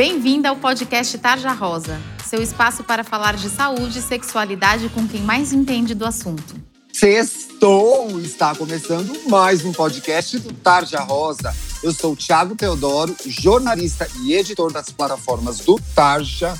Bem-vinda 0.00 0.48
ao 0.48 0.56
podcast 0.56 1.18
Tarja 1.18 1.52
Rosa, 1.52 2.00
seu 2.24 2.40
espaço 2.40 2.82
para 2.82 3.04
falar 3.04 3.36
de 3.36 3.50
saúde 3.50 3.98
e 3.98 4.00
sexualidade 4.00 4.88
com 4.88 5.06
quem 5.06 5.20
mais 5.20 5.52
entende 5.52 5.94
do 5.94 6.06
assunto. 6.06 6.54
Sextou! 6.90 8.18
Está 8.18 8.54
começando 8.54 9.28
mais 9.28 9.62
um 9.62 9.72
podcast 9.72 10.38
do 10.38 10.54
Tarja 10.54 11.00
Rosa. 11.00 11.54
Eu 11.82 11.92
sou 11.92 12.14
o 12.14 12.16
Thiago 12.16 12.56
Teodoro, 12.56 13.14
jornalista 13.26 14.08
e 14.22 14.32
editor 14.32 14.72
das 14.72 14.88
plataformas 14.88 15.58
do 15.58 15.78
Tarja. 15.94 16.58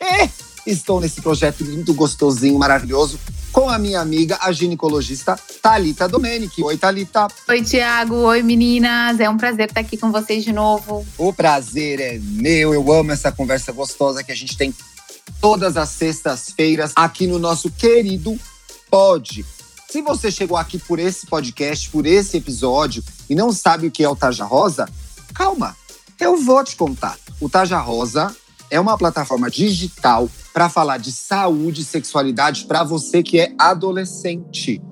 E 0.00 0.28
estou 0.66 1.00
nesse 1.00 1.20
projeto 1.20 1.64
lindo, 1.64 1.94
gostosinho, 1.94 2.58
maravilhoso 2.58 3.18
com 3.52 3.68
a 3.68 3.78
minha 3.78 4.00
amiga, 4.00 4.38
a 4.40 4.52
ginecologista 4.52 5.38
Talita 5.60 6.08
Domenici. 6.08 6.62
Oi, 6.62 6.76
Talita. 6.76 7.26
Oi, 7.48 7.62
Tiago. 7.62 8.14
Oi, 8.14 8.42
meninas. 8.42 9.18
É 9.20 9.28
um 9.28 9.36
prazer 9.36 9.68
estar 9.68 9.80
aqui 9.80 9.96
com 9.96 10.10
vocês 10.10 10.44
de 10.44 10.52
novo. 10.52 11.04
O 11.18 11.32
prazer 11.32 12.00
é 12.00 12.18
meu. 12.18 12.72
Eu 12.72 12.92
amo 12.92 13.12
essa 13.12 13.32
conversa 13.32 13.72
gostosa 13.72 14.22
que 14.22 14.32
a 14.32 14.36
gente 14.36 14.56
tem 14.56 14.74
todas 15.40 15.76
as 15.76 15.88
sextas-feiras 15.90 16.92
aqui 16.94 17.26
no 17.26 17.38
nosso 17.38 17.70
querido 17.70 18.38
Pod. 18.90 19.44
Se 19.88 20.02
você 20.02 20.30
chegou 20.30 20.56
aqui 20.56 20.78
por 20.78 20.98
esse 20.98 21.26
podcast, 21.26 21.90
por 21.90 22.06
esse 22.06 22.36
episódio 22.36 23.02
e 23.28 23.34
não 23.34 23.52
sabe 23.52 23.88
o 23.88 23.90
que 23.90 24.04
é 24.04 24.08
o 24.08 24.16
Taja 24.16 24.44
Rosa, 24.44 24.88
calma, 25.34 25.76
eu 26.20 26.36
vou 26.36 26.62
te 26.62 26.76
contar. 26.76 27.18
O 27.40 27.48
Taja 27.48 27.78
Rosa 27.78 28.34
é 28.70 28.78
uma 28.78 28.96
plataforma 28.96 29.50
digital 29.50 30.28
para 30.52 30.68
falar 30.68 30.98
de 30.98 31.12
saúde 31.12 31.82
e 31.82 31.84
sexualidade 31.84 32.64
para 32.64 32.82
você 32.82 33.22
que 33.22 33.38
é 33.38 33.54
adolescente. 33.58 34.82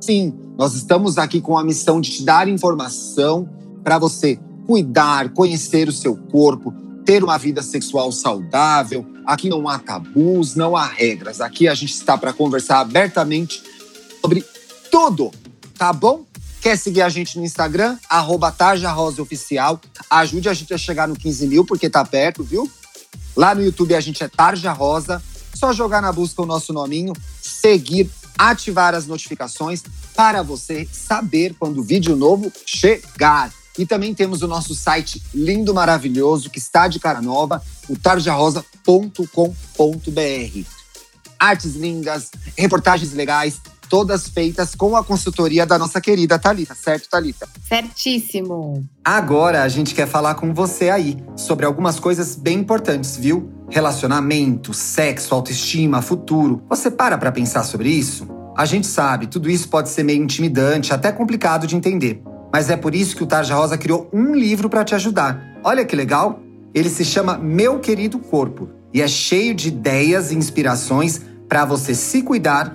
Sim, 0.00 0.34
nós 0.58 0.74
estamos 0.74 1.18
aqui 1.18 1.40
com 1.40 1.56
a 1.56 1.64
missão 1.64 2.00
de 2.00 2.10
te 2.10 2.24
dar 2.24 2.48
informação 2.48 3.48
para 3.82 3.98
você 3.98 4.38
cuidar, 4.66 5.30
conhecer 5.30 5.88
o 5.88 5.92
seu 5.92 6.16
corpo, 6.16 6.72
ter 7.04 7.22
uma 7.22 7.38
vida 7.38 7.62
sexual 7.62 8.10
saudável. 8.10 9.06
Aqui 9.24 9.48
não 9.48 9.68
há 9.68 9.78
tabus, 9.78 10.54
não 10.54 10.76
há 10.76 10.86
regras. 10.86 11.40
Aqui 11.40 11.68
a 11.68 11.74
gente 11.74 11.92
está 11.92 12.18
para 12.18 12.32
conversar 12.32 12.80
abertamente 12.80 13.62
sobre 14.20 14.44
tudo, 14.90 15.30
tá 15.78 15.92
bom? 15.92 16.24
Quer 16.60 16.76
seguir 16.76 17.02
a 17.02 17.08
gente 17.08 17.38
no 17.38 17.44
Instagram? 17.44 17.96
Arroba 18.08 18.52
Oficial. 19.20 19.80
Ajude 20.10 20.48
a 20.48 20.54
gente 20.54 20.74
a 20.74 20.78
chegar 20.78 21.06
no 21.06 21.14
15 21.14 21.46
mil, 21.46 21.64
porque 21.64 21.88
tá 21.88 22.04
perto, 22.04 22.42
viu? 22.42 22.68
Lá 23.36 23.54
no 23.54 23.62
YouTube 23.62 23.94
a 23.94 24.00
gente 24.00 24.24
é 24.24 24.28
Tarja 24.28 24.72
Rosa. 24.72 25.22
Só 25.54 25.72
jogar 25.72 26.02
na 26.02 26.12
busca 26.12 26.42
o 26.42 26.46
nosso 26.46 26.72
nominho, 26.72 27.12
seguir, 27.40 28.10
ativar 28.36 28.94
as 28.94 29.06
notificações 29.06 29.82
para 30.14 30.42
você 30.42 30.86
saber 30.92 31.54
quando 31.58 31.78
o 31.78 31.82
vídeo 31.82 32.16
novo 32.16 32.52
chegar. 32.66 33.52
E 33.78 33.84
também 33.84 34.14
temos 34.14 34.42
o 34.42 34.46
nosso 34.46 34.74
site 34.74 35.22
lindo, 35.34 35.74
maravilhoso, 35.74 36.50
que 36.50 36.58
está 36.58 36.88
de 36.88 36.98
cara 36.98 37.20
nova, 37.20 37.62
o 37.88 37.96
tarjarosa.com.br. 37.96 38.64
Artes 41.38 41.74
lindas, 41.74 42.30
reportagens 42.56 43.12
legais, 43.12 43.60
todas 43.88 44.28
feitas 44.28 44.74
com 44.74 44.96
a 44.96 45.04
consultoria 45.04 45.64
da 45.64 45.78
nossa 45.78 46.00
querida 46.00 46.38
Talita, 46.38 46.74
certo, 46.74 47.08
Talita? 47.08 47.48
Certíssimo. 47.66 48.84
Agora 49.04 49.62
a 49.62 49.68
gente 49.68 49.94
quer 49.94 50.06
falar 50.06 50.34
com 50.34 50.52
você 50.52 50.90
aí 50.90 51.16
sobre 51.36 51.64
algumas 51.64 51.98
coisas 51.98 52.36
bem 52.36 52.58
importantes, 52.58 53.16
viu? 53.16 53.50
Relacionamento, 53.70 54.72
sexo, 54.74 55.34
autoestima, 55.34 56.02
futuro. 56.02 56.62
Você 56.68 56.90
para 56.90 57.16
para 57.18 57.32
pensar 57.32 57.64
sobre 57.64 57.88
isso? 57.88 58.28
A 58.56 58.64
gente 58.64 58.86
sabe, 58.86 59.26
tudo 59.26 59.50
isso 59.50 59.68
pode 59.68 59.88
ser 59.88 60.02
meio 60.02 60.22
intimidante, 60.22 60.92
até 60.92 61.12
complicado 61.12 61.66
de 61.66 61.76
entender. 61.76 62.22
Mas 62.52 62.70
é 62.70 62.76
por 62.76 62.94
isso 62.94 63.14
que 63.16 63.22
o 63.22 63.26
Tarja 63.26 63.54
Rosa 63.54 63.76
criou 63.76 64.08
um 64.12 64.34
livro 64.34 64.70
para 64.70 64.84
te 64.84 64.94
ajudar. 64.94 65.58
Olha 65.62 65.84
que 65.84 65.94
legal! 65.94 66.40
Ele 66.74 66.88
se 66.88 67.04
chama 67.04 67.38
Meu 67.38 67.80
Querido 67.80 68.18
Corpo 68.18 68.68
e 68.92 69.02
é 69.02 69.08
cheio 69.08 69.54
de 69.54 69.68
ideias 69.68 70.30
e 70.30 70.36
inspirações 70.36 71.20
para 71.48 71.64
você 71.64 71.94
se 71.94 72.22
cuidar 72.22 72.74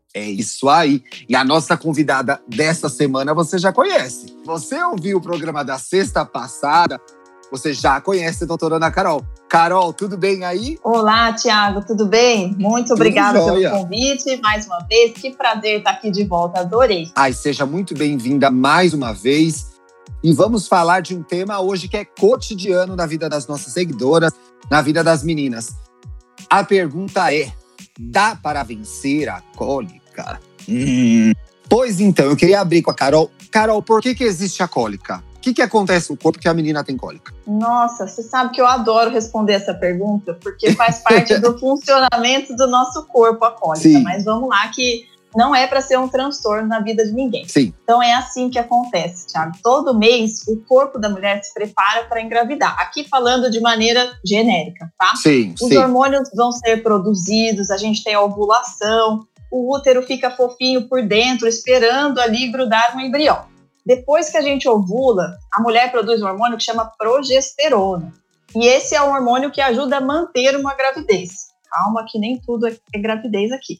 É 0.13 0.23
isso 0.23 0.67
aí. 0.67 1.01
E 1.27 1.35
a 1.35 1.43
nossa 1.43 1.77
convidada 1.77 2.41
dessa 2.47 2.89
semana 2.89 3.33
você 3.33 3.57
já 3.57 3.71
conhece. 3.71 4.37
Você 4.45 4.81
ouviu 4.83 5.17
o 5.17 5.21
programa 5.21 5.63
da 5.63 5.77
sexta 5.77 6.25
passada, 6.25 6.99
você 7.49 7.73
já 7.73 7.99
conhece 7.99 8.43
a 8.43 8.47
doutora 8.47 8.75
Ana 8.75 8.91
Carol. 8.91 9.25
Carol, 9.49 9.91
tudo 9.93 10.17
bem 10.17 10.43
aí? 10.43 10.77
Olá, 10.83 11.33
Tiago, 11.33 11.85
tudo 11.85 12.05
bem? 12.05 12.55
Muito 12.57 12.93
obrigada 12.93 13.43
pelo 13.43 13.69
convite 13.69 14.39
mais 14.41 14.65
uma 14.65 14.79
vez. 14.79 15.13
Que 15.13 15.31
prazer 15.31 15.79
estar 15.79 15.91
aqui 15.91 16.09
de 16.09 16.23
volta, 16.23 16.61
adorei. 16.61 17.11
Ai, 17.15 17.33
seja 17.33 17.65
muito 17.65 17.93
bem-vinda 17.93 18.49
mais 18.49 18.93
uma 18.93 19.13
vez. 19.13 19.71
E 20.23 20.33
vamos 20.33 20.67
falar 20.67 21.01
de 21.01 21.15
um 21.15 21.23
tema 21.23 21.59
hoje 21.59 21.87
que 21.87 21.97
é 21.97 22.05
cotidiano 22.05 22.95
na 22.95 23.05
vida 23.05 23.27
das 23.29 23.47
nossas 23.47 23.73
seguidoras, 23.73 24.31
na 24.69 24.81
vida 24.81 25.03
das 25.03 25.23
meninas. 25.23 25.75
A 26.49 26.63
pergunta 26.63 27.33
é: 27.33 27.51
dá 27.99 28.35
para 28.35 28.63
vencer 28.63 29.29
a 29.29 29.41
cólica? 29.55 30.00
Cara. 30.11 30.39
Hum. 30.67 31.31
Pois 31.67 31.99
então, 32.01 32.25
eu 32.25 32.35
queria 32.35 32.59
abrir 32.59 32.81
com 32.81 32.91
a 32.91 32.93
Carol. 32.93 33.31
Carol, 33.49 33.81
por 33.81 34.01
que, 34.01 34.13
que 34.13 34.23
existe 34.23 34.61
a 34.61 34.67
cólica? 34.67 35.23
O 35.37 35.39
que, 35.39 35.53
que 35.53 35.61
acontece 35.61 36.11
no 36.11 36.17
corpo 36.17 36.37
que 36.37 36.47
a 36.47 36.53
menina 36.53 36.83
tem 36.83 36.95
cólica? 36.95 37.33
Nossa, 37.47 38.07
você 38.07 38.21
sabe 38.21 38.53
que 38.53 38.61
eu 38.61 38.67
adoro 38.67 39.09
responder 39.09 39.53
essa 39.53 39.73
pergunta, 39.73 40.37
porque 40.39 40.73
faz 40.73 40.99
parte 40.99 41.37
do 41.39 41.57
funcionamento 41.59 42.55
do 42.55 42.67
nosso 42.67 43.05
corpo 43.07 43.43
a 43.45 43.51
cólica. 43.51 43.81
Sim. 43.81 44.03
Mas 44.03 44.23
vamos 44.23 44.49
lá, 44.49 44.67
que 44.67 45.07
não 45.35 45.55
é 45.55 45.65
para 45.65 45.81
ser 45.81 45.97
um 45.97 46.07
transtorno 46.07 46.67
na 46.67 46.79
vida 46.79 47.05
de 47.05 47.13
ninguém. 47.13 47.47
Sim. 47.47 47.73
Então 47.83 48.03
é 48.03 48.13
assim 48.13 48.49
que 48.49 48.59
acontece, 48.59 49.27
Thiago. 49.27 49.53
Todo 49.63 49.97
mês 49.97 50.45
o 50.47 50.57
corpo 50.57 50.99
da 50.99 51.09
mulher 51.09 51.41
se 51.43 51.53
prepara 51.53 52.03
para 52.03 52.21
engravidar. 52.21 52.75
Aqui 52.79 53.07
falando 53.07 53.49
de 53.49 53.59
maneira 53.59 54.13
genérica, 54.25 54.91
tá? 54.99 55.15
Sim. 55.15 55.53
Os 55.61 55.69
sim. 55.69 55.77
hormônios 55.77 56.29
vão 56.35 56.51
ser 56.51 56.83
produzidos, 56.83 57.71
a 57.71 57.77
gente 57.77 58.03
tem 58.03 58.13
a 58.13 58.21
ovulação, 58.21 59.25
o 59.51 59.75
útero 59.75 60.01
fica 60.01 60.31
fofinho 60.31 60.87
por 60.87 61.05
dentro, 61.05 61.47
esperando 61.47 62.19
ali 62.19 62.51
grudar 62.51 62.95
um 62.95 62.99
embrião. 63.01 63.45
Depois 63.85 64.29
que 64.29 64.37
a 64.37 64.41
gente 64.41 64.69
ovula, 64.69 65.35
a 65.51 65.61
mulher 65.61 65.91
produz 65.91 66.21
um 66.21 66.27
hormônio 66.27 66.57
que 66.57 66.63
chama 66.63 66.91
progesterona. 66.97 68.13
E 68.55 68.67
esse 68.67 68.95
é 68.95 69.01
o 69.01 69.09
hormônio 69.09 69.51
que 69.51 69.59
ajuda 69.59 69.97
a 69.97 70.01
manter 70.01 70.55
uma 70.55 70.73
gravidez. 70.73 71.47
Calma, 71.69 72.05
que 72.07 72.19
nem 72.19 72.39
tudo 72.39 72.67
é 72.67 72.99
gravidez 72.99 73.51
aqui. 73.51 73.79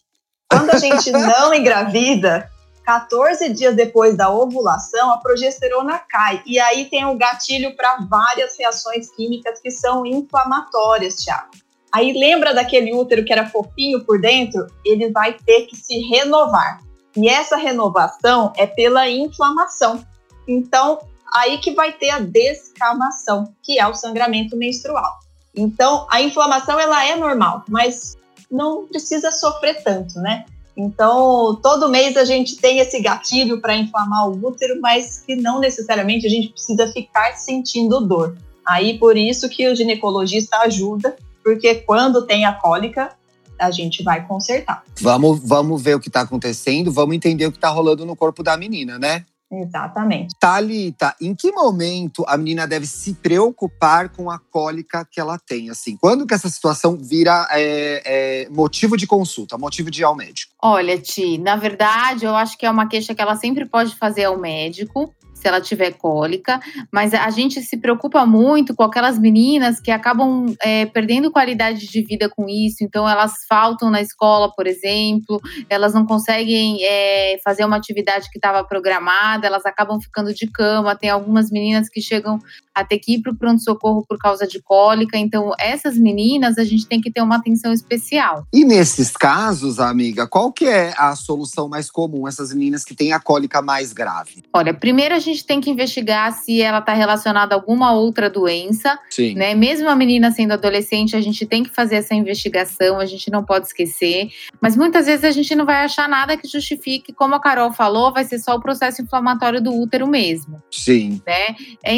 Quando 0.50 0.72
a 0.72 0.78
gente 0.78 1.12
não 1.12 1.54
engravida, 1.54 2.50
14 2.86 3.50
dias 3.54 3.76
depois 3.76 4.18
da 4.18 4.30
ovulação, 4.30 5.12
a 5.12 5.18
progesterona 5.18 6.00
cai. 6.00 6.42
E 6.46 6.60
aí 6.60 6.90
tem 6.90 7.06
o 7.06 7.12
um 7.12 7.18
gatilho 7.18 7.76
para 7.76 7.98
várias 8.10 8.58
reações 8.58 9.10
químicas 9.16 9.60
que 9.62 9.70
são 9.70 10.06
inflamatórias, 10.06 11.16
Tiago. 11.16 11.52
Aí 11.94 12.14
lembra 12.14 12.54
daquele 12.54 12.94
útero 12.94 13.26
que 13.26 13.34
era 13.34 13.50
fofinho 13.50 14.04
por 14.06 14.20
dentro? 14.20 14.66
Ele 14.86 15.12
vai 15.12 15.34
ter 15.34 15.66
que 15.68 15.76
se 15.76 16.00
renovar. 16.08 16.80
E 17.16 17.28
essa 17.28 17.58
renovação 17.58 18.54
é 18.56 18.66
pela 18.66 19.10
inflamação. 19.10 20.04
Então, 20.48 21.00
aí 21.34 21.58
que 21.58 21.72
vai 21.72 21.92
ter 21.92 22.10
a 22.10 22.20
descamação, 22.20 23.54
que 23.62 23.78
é 23.80 23.86
o 23.86 23.94
sangramento 23.94 24.56
menstrual. 24.56 25.20
Então, 25.54 26.08
a 26.10 26.22
inflamação 26.22 26.80
ela 26.80 27.06
é 27.06 27.16
normal, 27.16 27.64
mas 27.68 28.18
não 28.50 28.88
precisa 28.88 29.32
sofrer 29.32 29.84
tanto, 29.84 30.18
né? 30.20 30.46
Então, 30.76 31.60
todo 31.62 31.90
mês 31.90 32.16
a 32.16 32.24
gente 32.24 32.56
tem 32.56 32.80
esse 32.80 33.02
gatilho 33.02 33.60
para 33.60 33.76
inflamar 33.76 34.30
o 34.30 34.48
útero, 34.48 34.80
mas 34.80 35.20
que 35.20 35.36
não 35.36 35.60
necessariamente 35.60 36.26
a 36.26 36.30
gente 36.30 36.50
precisa 36.50 36.88
ficar 36.88 37.34
sentindo 37.34 38.00
dor. 38.00 38.38
Aí, 38.66 38.98
por 38.98 39.18
isso 39.18 39.50
que 39.50 39.68
o 39.68 39.76
ginecologista 39.76 40.58
ajuda 40.60 41.16
porque 41.44 41.76
quando 41.76 42.26
tem 42.26 42.46
a 42.46 42.54
cólica, 42.54 43.16
a 43.60 43.72
gente 43.72 44.04
vai 44.04 44.26
consertar. 44.26 44.84
Vamos, 45.00 45.40
vamos 45.44 45.82
ver 45.82 45.96
o 45.96 46.00
que 46.00 46.10
está 46.10 46.22
acontecendo, 46.22 46.92
vamos 46.92 47.16
entender 47.16 47.46
o 47.46 47.52
que 47.52 47.58
está 47.58 47.70
rolando 47.70 48.06
no 48.06 48.16
corpo 48.16 48.42
da 48.42 48.58
menina, 48.58 48.98
né? 48.98 49.26
Exatamente. 49.52 50.34
Thalita, 50.40 51.14
em 51.20 51.36
que 51.36 51.52
momento 51.52 52.24
a 52.26 52.38
menina 52.38 52.66
deve 52.66 52.88
se 52.88 53.14
preocupar 53.16 54.08
com 54.08 54.32
a 54.32 54.40
cólica 54.40 55.06
que 55.10 55.20
ela 55.20 55.38
tem? 55.38 55.70
Assim, 55.70 55.98
quando 55.98 56.26
que 56.26 56.34
essa 56.34 56.50
situação 56.50 56.96
vira 56.96 57.46
é, 57.52 58.46
é, 58.46 58.50
motivo 58.50 58.96
de 58.96 59.06
consulta, 59.06 59.58
motivo 59.58 59.92
de 59.92 60.02
ir 60.02 60.04
ao 60.06 60.16
médico? 60.16 60.54
Olha, 60.62 60.98
Ti, 60.98 61.38
na 61.38 61.58
verdade, 61.58 62.24
eu 62.26 62.34
acho 62.34 62.58
que 62.58 62.66
é 62.66 62.72
uma 62.72 62.88
queixa 62.88 63.14
que 63.14 63.22
ela 63.22 63.36
sempre 63.36 63.66
pode 63.66 63.94
fazer 63.98 64.24
ao 64.24 64.38
médico 64.38 65.14
se 65.42 65.48
ela 65.48 65.60
tiver 65.60 65.92
cólica, 65.94 66.60
mas 66.92 67.14
a 67.14 67.30
gente 67.32 67.62
se 67.62 67.78
preocupa 67.78 68.26
muito 68.26 68.76
com 68.76 68.84
aquelas 68.84 69.18
meninas 69.18 69.80
que 69.80 69.90
acabam 69.90 70.46
é, 70.62 70.86
perdendo 70.86 71.32
qualidade 71.32 71.88
de 71.88 72.02
vida 72.04 72.30
com 72.30 72.48
isso, 72.48 72.84
então 72.84 73.10
elas 73.10 73.34
faltam 73.50 73.90
na 73.90 74.02
escola, 74.02 74.54
por 74.54 74.68
exemplo, 74.68 75.42
elas 75.68 75.94
não 75.94 76.06
conseguem 76.06 76.84
é, 76.84 77.40
fazer 77.44 77.66
uma 77.66 77.78
atividade 77.78 78.30
que 78.30 78.38
estava 78.38 78.64
programada, 78.64 79.48
elas 79.48 79.66
acabam 79.66 80.00
ficando 80.00 80.34
de 80.34 80.48
cama. 80.48 80.96
Tem 80.96 81.10
algumas 81.10 81.50
meninas 81.50 81.90
que 81.90 82.02
chegam 82.02 82.40
a 82.74 82.84
ter 82.84 83.00
que 83.00 83.16
ir 83.16 83.22
para 83.22 83.32
o 83.32 83.36
pronto-socorro 83.36 84.06
por 84.08 84.18
causa 84.18 84.48
de 84.48 84.62
cólica, 84.62 85.18
então 85.18 85.52
essas 85.60 85.98
meninas 85.98 86.58
a 86.58 86.64
gente 86.64 86.88
tem 86.88 87.02
que 87.02 87.12
ter 87.12 87.22
uma 87.22 87.36
atenção 87.36 87.74
especial. 87.74 88.46
E 88.54 88.64
nesses 88.64 89.12
casos, 89.12 89.80
amiga, 89.80 90.28
qual 90.28 90.52
que 90.52 90.66
é 90.66 90.94
a 90.98 91.16
solução 91.16 91.68
mais 91.68 91.90
comum, 91.90 92.28
essas 92.28 92.54
meninas 92.54 92.84
que 92.84 92.96
têm 92.96 93.14
a 93.14 93.20
cólica 93.20 93.62
mais 93.62 93.94
grave? 93.94 94.44
Olha, 94.54 94.74
primeiro 94.74 95.16
a 95.16 95.20
gente 95.20 95.46
tem 95.46 95.60
que 95.60 95.70
investigar 95.70 96.32
se 96.34 96.62
ela 96.62 96.80
está 96.80 96.94
relacionada 96.94 97.56
a 97.56 97.58
alguma 97.58 97.92
outra 97.92 98.30
doença. 98.30 98.98
Sim. 99.10 99.36
Né? 99.36 99.54
Mesmo 99.54 99.90
a 99.90 99.96
menina 99.96 100.32
sendo 100.32 100.54
adolescente, 100.54 101.16
a 101.16 101.22
gente 101.22 101.46
tem 101.46 101.64
que 101.64 101.70
fazer 101.70 101.96
essa 101.96 102.14
investigação, 102.14 103.00
a 103.00 103.06
gente 103.06 103.30
não 103.30 103.44
pode 103.44 103.68
esquecer. 103.68 104.30
Mas 104.62 104.76
muitas 104.76 105.06
vezes 105.06 105.24
a 105.24 105.32
gente 105.32 105.54
não 105.56 105.66
vai 105.66 105.84
achar 105.84 106.08
nada 106.08 106.38
que 106.38 106.48
justifique, 106.48 107.14
como 107.14 107.36
a 107.36 107.40
Carol 107.40 107.72
falou, 107.72 108.14
vai 108.14 108.24
ser 108.24 108.40
só 108.40 108.56
o 108.56 108.62
processo 108.62 109.02
inflamatório 109.02 109.62
do 109.62 109.74
útero 109.74 110.08
mesmo. 110.08 110.62
Sim. 110.72 111.22
Né? 111.26 111.56
É 111.84 111.96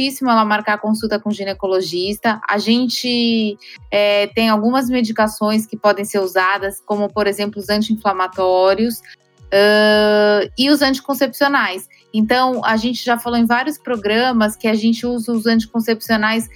importantíssimo 0.00 0.30
ela 0.30 0.44
marcar 0.44 0.78
consulta 0.78 1.18
com 1.18 1.30
ginecologista. 1.30 2.40
A 2.48 2.58
gente 2.58 3.56
é, 3.90 4.26
tem 4.28 4.48
algumas 4.48 4.88
medicações 4.88 5.66
que 5.66 5.76
podem 5.76 6.04
ser 6.04 6.18
usadas, 6.18 6.80
como 6.84 7.12
por 7.12 7.26
exemplo 7.26 7.60
os 7.60 7.68
anti-inflamatórios. 7.68 9.00
Uh, 9.52 10.46
e 10.56 10.70
os 10.70 10.80
anticoncepcionais. 10.80 11.88
Então, 12.14 12.64
a 12.64 12.76
gente 12.76 13.04
já 13.04 13.18
falou 13.18 13.36
em 13.36 13.44
vários 13.44 13.76
programas 13.76 14.54
que 14.54 14.68
a 14.68 14.74
gente 14.74 15.04
usa 15.04 15.32
os 15.32 15.44
anticoncepcionais 15.44 16.48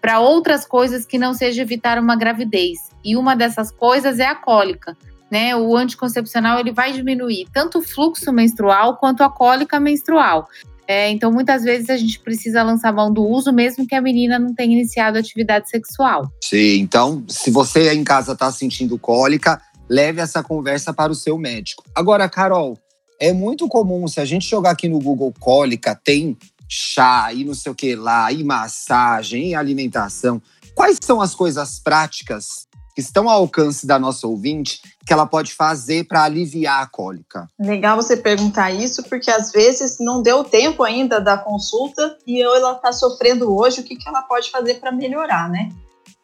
para 0.00 0.18
outras 0.18 0.66
coisas 0.66 1.06
que 1.06 1.16
não 1.16 1.32
seja 1.32 1.62
evitar 1.62 1.96
uma 1.96 2.16
gravidez. 2.16 2.90
E 3.04 3.16
uma 3.16 3.36
dessas 3.36 3.70
coisas 3.70 4.18
é 4.18 4.26
a 4.26 4.34
cólica. 4.34 4.96
Né, 5.30 5.54
o 5.54 5.76
anticoncepcional 5.76 6.58
ele 6.58 6.72
vai 6.72 6.92
diminuir 6.92 7.46
tanto 7.52 7.78
o 7.78 7.82
fluxo 7.82 8.32
menstrual 8.32 8.96
quanto 8.96 9.22
a 9.22 9.30
cólica 9.30 9.78
menstrual. 9.78 10.48
É, 10.92 11.08
então, 11.08 11.30
muitas 11.30 11.62
vezes 11.62 11.88
a 11.88 11.96
gente 11.96 12.18
precisa 12.18 12.64
lançar 12.64 12.92
mão 12.92 13.12
do 13.12 13.22
uso, 13.22 13.52
mesmo 13.52 13.86
que 13.86 13.94
a 13.94 14.00
menina 14.00 14.40
não 14.40 14.52
tenha 14.52 14.72
iniciado 14.72 15.16
atividade 15.16 15.70
sexual. 15.70 16.28
Sim, 16.42 16.80
então, 16.80 17.22
se 17.28 17.48
você 17.48 17.92
em 17.92 18.02
casa 18.02 18.32
está 18.32 18.50
sentindo 18.50 18.98
cólica, 18.98 19.62
leve 19.88 20.20
essa 20.20 20.42
conversa 20.42 20.92
para 20.92 21.12
o 21.12 21.14
seu 21.14 21.38
médico. 21.38 21.84
Agora, 21.94 22.28
Carol, 22.28 22.76
é 23.20 23.32
muito 23.32 23.68
comum, 23.68 24.08
se 24.08 24.18
a 24.20 24.24
gente 24.24 24.50
jogar 24.50 24.70
aqui 24.70 24.88
no 24.88 24.98
Google 24.98 25.32
cólica, 25.38 25.94
tem 25.94 26.36
chá 26.68 27.32
e 27.32 27.44
não 27.44 27.54
sei 27.54 27.70
o 27.70 27.74
que 27.76 27.94
lá, 27.94 28.32
e 28.32 28.42
massagem, 28.42 29.50
e 29.50 29.54
alimentação. 29.54 30.42
Quais 30.74 30.98
são 31.00 31.20
as 31.20 31.36
coisas 31.36 31.78
práticas 31.78 32.66
que 32.96 33.00
estão 33.00 33.30
ao 33.30 33.42
alcance 33.42 33.86
da 33.86 33.96
nossa 33.96 34.26
ouvinte 34.26 34.80
que 35.10 35.14
ela 35.14 35.26
pode 35.26 35.52
fazer 35.52 36.04
para 36.04 36.22
aliviar 36.22 36.84
a 36.84 36.86
cólica? 36.86 37.48
Legal 37.58 37.96
você 37.96 38.16
perguntar 38.16 38.70
isso, 38.70 39.02
porque 39.02 39.28
às 39.28 39.50
vezes 39.50 39.96
não 39.98 40.22
deu 40.22 40.44
tempo 40.44 40.84
ainda 40.84 41.20
da 41.20 41.36
consulta 41.36 42.16
e 42.24 42.40
ela 42.40 42.74
está 42.74 42.92
sofrendo 42.92 43.52
hoje, 43.52 43.80
o 43.80 43.82
que, 43.82 43.96
que 43.96 44.08
ela 44.08 44.22
pode 44.22 44.52
fazer 44.52 44.74
para 44.74 44.92
melhorar, 44.92 45.50
né? 45.50 45.70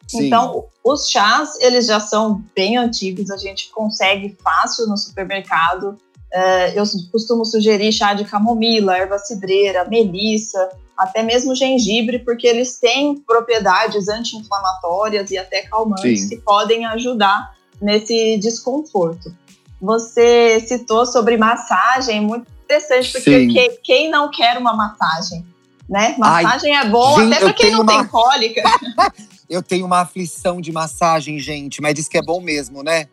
Sim. 0.07 0.27
Então, 0.27 0.67
os 0.81 1.09
chás, 1.09 1.59
eles 1.59 1.85
já 1.85 1.99
são 1.99 2.41
bem 2.55 2.77
antigos, 2.77 3.29
a 3.29 3.35
gente 3.35 3.69
consegue 3.71 4.37
fácil 4.41 4.87
no 4.87 4.95
supermercado. 4.95 5.97
É, 6.31 6.79
eu 6.79 6.83
costumo 7.11 7.43
sugerir 7.43 7.91
chá 7.91 8.13
de 8.13 8.23
camomila, 8.23 8.97
erva 8.97 9.17
cidreira, 9.17 9.83
melissa, 9.83 10.69
até 10.97 11.21
mesmo 11.23 11.53
gengibre, 11.53 12.19
porque 12.19 12.47
eles 12.47 12.79
têm 12.79 13.17
propriedades 13.17 14.07
anti-inflamatórias 14.07 15.29
e 15.29 15.37
até 15.37 15.63
calmantes 15.63 16.21
Sim. 16.21 16.29
que 16.29 16.37
podem 16.37 16.85
ajudar 16.85 17.56
nesse 17.81 18.37
desconforto. 18.37 19.33
Você 19.81 20.59
citou 20.61 21.05
sobre 21.05 21.37
massagem, 21.37 22.21
muito 22.21 22.47
interessante, 22.65 23.11
porque 23.11 23.47
que, 23.47 23.69
quem 23.83 24.09
não 24.09 24.29
quer 24.31 24.57
uma 24.57 24.75
massagem? 24.75 25.45
Né? 25.87 26.15
Massagem 26.17 26.75
Ai, 26.75 26.85
é 26.85 26.89
bom, 26.89 27.19
gente, 27.21 27.33
até 27.33 27.39
para 27.45 27.53
quem 27.53 27.71
não 27.71 27.81
uma... 27.81 27.93
tem 27.93 28.07
cólica. 28.07 28.63
eu 29.49 29.63
tenho 29.63 29.85
uma 29.85 30.01
aflição 30.01 30.59
de 30.59 30.71
massagem, 30.71 31.39
gente, 31.39 31.81
mas 31.81 31.93
diz 31.93 32.07
que 32.07 32.17
é 32.17 32.21
bom 32.21 32.41
mesmo, 32.41 32.83
né? 32.83 33.07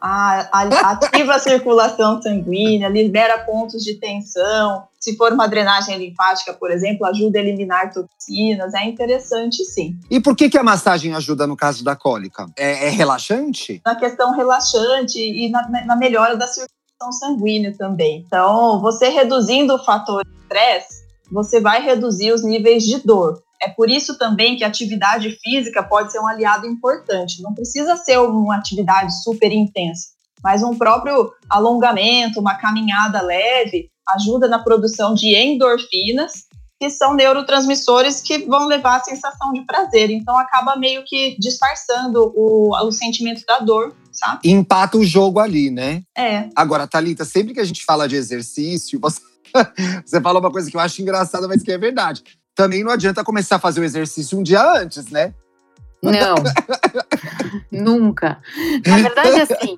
Ativa 0.00 1.34
a 1.34 1.38
circulação 1.38 2.20
sanguínea, 2.22 2.88
libera 2.88 3.38
pontos 3.44 3.82
de 3.82 3.94
tensão. 3.94 4.84
Se 4.98 5.16
for 5.16 5.32
uma 5.32 5.46
drenagem 5.46 5.96
linfática, 5.98 6.52
por 6.52 6.70
exemplo, 6.70 7.06
ajuda 7.06 7.38
a 7.38 7.42
eliminar 7.42 7.92
toxinas. 7.92 8.74
É 8.74 8.84
interessante, 8.84 9.64
sim. 9.64 9.98
E 10.10 10.20
por 10.20 10.36
que, 10.36 10.48
que 10.48 10.58
a 10.58 10.62
massagem 10.62 11.14
ajuda 11.14 11.46
no 11.46 11.56
caso 11.56 11.84
da 11.84 11.96
cólica? 11.96 12.46
É, 12.56 12.86
é 12.86 12.88
relaxante? 12.90 13.80
Na 13.84 13.94
questão 13.94 14.34
relaxante 14.34 15.18
e 15.18 15.50
na, 15.50 15.68
na 15.86 15.96
melhora 15.96 16.36
da 16.36 16.46
circulação 16.46 17.12
sanguínea 17.12 17.74
também. 17.76 18.24
Então, 18.26 18.80
você 18.80 19.08
reduzindo 19.08 19.74
o 19.74 19.84
fator 19.84 20.22
estresse, 20.42 21.04
você 21.30 21.60
vai 21.60 21.82
reduzir 21.82 22.32
os 22.32 22.42
níveis 22.42 22.82
de 22.82 22.98
dor. 22.98 23.42
É 23.62 23.68
por 23.68 23.90
isso 23.90 24.16
também 24.16 24.56
que 24.56 24.64
a 24.64 24.68
atividade 24.68 25.38
física 25.42 25.82
pode 25.82 26.10
ser 26.10 26.18
um 26.18 26.26
aliado 26.26 26.66
importante. 26.66 27.42
Não 27.42 27.52
precisa 27.52 27.96
ser 27.96 28.18
uma 28.18 28.56
atividade 28.56 29.12
super 29.22 29.52
intensa, 29.52 30.08
mas 30.42 30.62
um 30.62 30.76
próprio 30.76 31.30
alongamento, 31.48 32.40
uma 32.40 32.54
caminhada 32.54 33.20
leve, 33.20 33.90
ajuda 34.08 34.48
na 34.48 34.58
produção 34.58 35.14
de 35.14 35.34
endorfinas, 35.34 36.44
que 36.80 36.88
são 36.88 37.12
neurotransmissores 37.12 38.22
que 38.22 38.38
vão 38.46 38.66
levar 38.66 38.96
a 38.96 39.04
sensação 39.04 39.52
de 39.52 39.60
prazer. 39.66 40.10
Então 40.10 40.38
acaba 40.38 40.76
meio 40.76 41.04
que 41.04 41.36
disfarçando 41.38 42.32
o, 42.34 42.74
o 42.74 42.90
sentimento 42.90 43.44
da 43.46 43.58
dor 43.58 43.94
Sabe? 44.12 44.50
Empata 44.50 44.98
o 44.98 45.04
jogo 45.04 45.38
ali, 45.38 45.70
né? 45.70 46.02
É. 46.18 46.48
Agora, 46.54 46.86
Thalita, 46.86 47.24
sempre 47.24 47.54
que 47.54 47.60
a 47.60 47.64
gente 47.64 47.84
fala 47.84 48.08
de 48.08 48.16
exercício, 48.16 48.98
você, 49.00 49.20
você 50.04 50.20
fala 50.20 50.40
uma 50.40 50.50
coisa 50.50 50.70
que 50.70 50.76
eu 50.76 50.80
acho 50.80 51.00
engraçada, 51.00 51.46
mas 51.46 51.62
que 51.62 51.70
é 51.70 51.78
verdade 51.78 52.22
também 52.54 52.84
não 52.84 52.92
adianta 52.92 53.24
começar 53.24 53.56
a 53.56 53.60
fazer 53.60 53.80
o 53.80 53.84
exercício 53.84 54.38
um 54.38 54.42
dia 54.42 54.62
antes, 54.62 55.10
né? 55.10 55.34
Não, 56.02 56.34
nunca. 57.70 58.40
Na 58.86 58.96
verdade, 58.96 59.40
assim, 59.40 59.76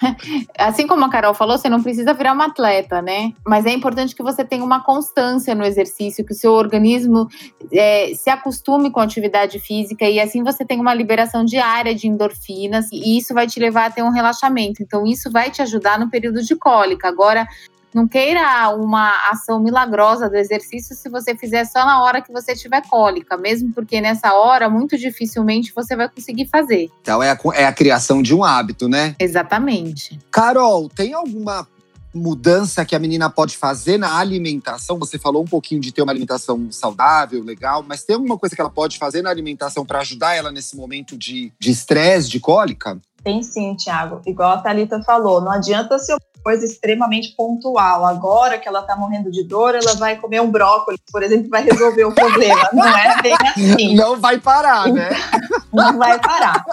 assim 0.58 0.86
como 0.86 1.04
a 1.04 1.10
Carol 1.10 1.34
falou, 1.34 1.58
você 1.58 1.68
não 1.68 1.82
precisa 1.82 2.12
virar 2.14 2.32
uma 2.32 2.46
atleta, 2.46 3.00
né? 3.02 3.32
Mas 3.46 3.66
é 3.66 3.70
importante 3.70 4.14
que 4.14 4.22
você 4.22 4.44
tenha 4.44 4.64
uma 4.64 4.82
constância 4.82 5.54
no 5.54 5.64
exercício, 5.64 6.24
que 6.24 6.32
o 6.32 6.36
seu 6.36 6.52
organismo 6.52 7.28
é, 7.72 8.12
se 8.14 8.30
acostume 8.30 8.90
com 8.90 9.00
a 9.00 9.04
atividade 9.04 9.58
física 9.60 10.04
e 10.08 10.18
assim 10.18 10.42
você 10.42 10.64
tem 10.64 10.80
uma 10.80 10.94
liberação 10.94 11.44
diária 11.44 11.94
de 11.94 12.08
endorfinas 12.08 12.86
e 12.92 13.18
isso 13.18 13.34
vai 13.34 13.46
te 13.46 13.60
levar 13.60 13.86
a 13.86 13.90
ter 13.90 14.02
um 14.02 14.10
relaxamento. 14.10 14.82
Então, 14.82 15.06
isso 15.06 15.30
vai 15.30 15.50
te 15.50 15.62
ajudar 15.62 15.98
no 15.98 16.10
período 16.10 16.42
de 16.42 16.56
cólica. 16.56 17.08
Agora, 17.08 17.46
não 17.94 18.06
queira 18.06 18.70
uma 18.70 19.30
ação 19.30 19.60
milagrosa 19.60 20.28
do 20.28 20.36
exercício 20.36 20.94
se 20.94 21.08
você 21.08 21.36
fizer 21.36 21.64
só 21.64 21.84
na 21.84 22.02
hora 22.02 22.22
que 22.22 22.32
você 22.32 22.54
tiver 22.54 22.82
cólica, 22.88 23.36
mesmo 23.36 23.72
porque 23.72 24.00
nessa 24.00 24.32
hora, 24.34 24.68
muito 24.68 24.96
dificilmente 24.96 25.72
você 25.74 25.96
vai 25.96 26.08
conseguir 26.08 26.46
fazer. 26.46 26.88
Então 27.02 27.22
é 27.22 27.30
a, 27.30 27.38
é 27.54 27.64
a 27.66 27.72
criação 27.72 28.22
de 28.22 28.34
um 28.34 28.44
hábito, 28.44 28.88
né? 28.88 29.14
Exatamente. 29.18 30.18
Carol, 30.30 30.88
tem 30.88 31.14
alguma 31.14 31.66
mudança 32.12 32.84
que 32.84 32.94
a 32.94 32.98
menina 32.98 33.30
pode 33.30 33.56
fazer 33.56 33.98
na 33.98 34.18
alimentação? 34.18 34.98
Você 34.98 35.18
falou 35.18 35.42
um 35.42 35.46
pouquinho 35.46 35.80
de 35.80 35.92
ter 35.92 36.02
uma 36.02 36.12
alimentação 36.12 36.70
saudável, 36.70 37.42
legal, 37.42 37.84
mas 37.86 38.02
tem 38.02 38.14
alguma 38.14 38.36
coisa 38.36 38.54
que 38.54 38.60
ela 38.60 38.70
pode 38.70 38.98
fazer 38.98 39.22
na 39.22 39.30
alimentação 39.30 39.86
para 39.86 40.00
ajudar 40.00 40.34
ela 40.34 40.50
nesse 40.50 40.76
momento 40.76 41.16
de 41.16 41.52
estresse, 41.60 42.26
de, 42.26 42.32
de 42.32 42.40
cólica? 42.40 43.00
Tem 43.22 43.42
sim, 43.42 43.76
Thiago. 43.76 44.22
Igual 44.26 44.52
a 44.52 44.58
Thalita 44.58 45.02
falou, 45.02 45.40
não 45.40 45.52
adianta 45.52 45.98
ser 45.98 46.16
coisa 46.42 46.64
extremamente 46.64 47.34
pontual. 47.36 48.04
Agora 48.04 48.58
que 48.58 48.66
ela 48.66 48.80
está 48.80 48.96
morrendo 48.96 49.30
de 49.30 49.44
dor, 49.44 49.74
ela 49.74 49.94
vai 49.94 50.16
comer 50.16 50.40
um 50.40 50.50
brócolis, 50.50 51.00
por 51.10 51.22
exemplo, 51.22 51.48
vai 51.50 51.62
resolver 51.62 52.04
o 52.04 52.14
problema. 52.14 52.68
Não 52.72 52.86
é 52.86 53.22
bem 53.22 53.36
assim. 53.46 53.94
Não 53.96 54.18
vai 54.18 54.38
parar, 54.38 54.88
né? 54.88 55.10
Não 55.72 55.98
vai 55.98 56.18
parar. 56.18 56.64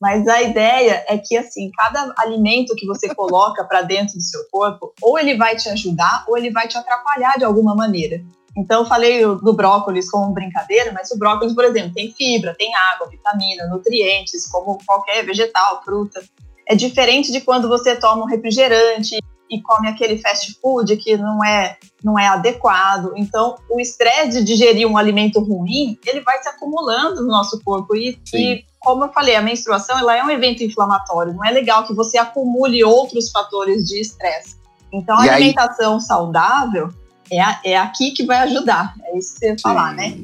Mas 0.00 0.28
a 0.28 0.42
ideia 0.42 1.02
é 1.08 1.16
que, 1.16 1.36
assim, 1.36 1.70
cada 1.70 2.12
alimento 2.18 2.74
que 2.76 2.86
você 2.86 3.14
coloca 3.14 3.64
para 3.64 3.80
dentro 3.80 4.14
do 4.16 4.22
seu 4.22 4.40
corpo, 4.50 4.92
ou 5.00 5.18
ele 5.18 5.34
vai 5.36 5.56
te 5.56 5.68
ajudar, 5.70 6.24
ou 6.28 6.36
ele 6.36 6.50
vai 6.50 6.68
te 6.68 6.76
atrapalhar 6.76 7.38
de 7.38 7.44
alguma 7.44 7.74
maneira. 7.74 8.20
Então, 8.56 8.82
eu 8.82 8.86
falei 8.86 9.24
do 9.24 9.52
brócolis 9.52 10.10
como 10.10 10.32
brincadeira, 10.32 10.92
mas 10.92 11.10
o 11.10 11.18
brócolis, 11.18 11.54
por 11.54 11.64
exemplo, 11.64 11.92
tem 11.92 12.12
fibra, 12.12 12.54
tem 12.56 12.72
água, 12.74 13.08
vitamina, 13.08 13.66
nutrientes, 13.66 14.46
como 14.46 14.78
qualquer 14.86 15.24
vegetal, 15.24 15.82
fruta. 15.84 16.22
é 16.66 16.74
diferente 16.74 17.32
de 17.32 17.40
quando 17.40 17.68
você 17.68 17.96
toma 17.96 18.22
um 18.22 18.26
refrigerante 18.26 19.18
e 19.50 19.60
come 19.60 19.88
aquele 19.88 20.18
fast 20.18 20.58
food 20.60 20.96
que 20.96 21.16
não 21.16 21.44
é, 21.44 21.76
não 22.02 22.18
é 22.18 22.26
adequado. 22.28 23.12
Então, 23.16 23.56
o 23.70 23.80
estresse 23.80 24.38
de 24.38 24.44
digerir 24.44 24.86
um 24.88 24.96
alimento 24.96 25.40
ruim, 25.40 25.98
ele 26.06 26.20
vai 26.20 26.40
se 26.42 26.48
acumulando 26.48 27.22
no 27.22 27.28
nosso 27.28 27.60
corpo. 27.62 27.94
E, 27.94 28.18
e, 28.32 28.64
como 28.80 29.04
eu 29.04 29.12
falei, 29.12 29.34
a 29.36 29.42
menstruação 29.42 29.98
ela 29.98 30.16
é 30.16 30.22
um 30.22 30.30
evento 30.30 30.62
inflamatório. 30.62 31.34
Não 31.34 31.44
é 31.44 31.50
legal 31.50 31.86
que 31.86 31.94
você 31.94 32.16
acumule 32.16 32.82
outros 32.84 33.30
fatores 33.30 33.84
de 33.84 34.00
estresse. 34.00 34.56
Então, 34.92 35.18
a 35.18 35.26
e 35.26 35.28
alimentação 35.28 35.94
aí... 35.94 36.00
saudável 36.00 36.88
é, 37.30 37.40
a, 37.40 37.60
é 37.64 37.76
aqui 37.76 38.12
que 38.12 38.24
vai 38.24 38.38
ajudar. 38.38 38.94
É 39.04 39.18
isso 39.18 39.34
que 39.34 39.40
você 39.40 39.56
falar, 39.60 39.94
né? 39.94 40.18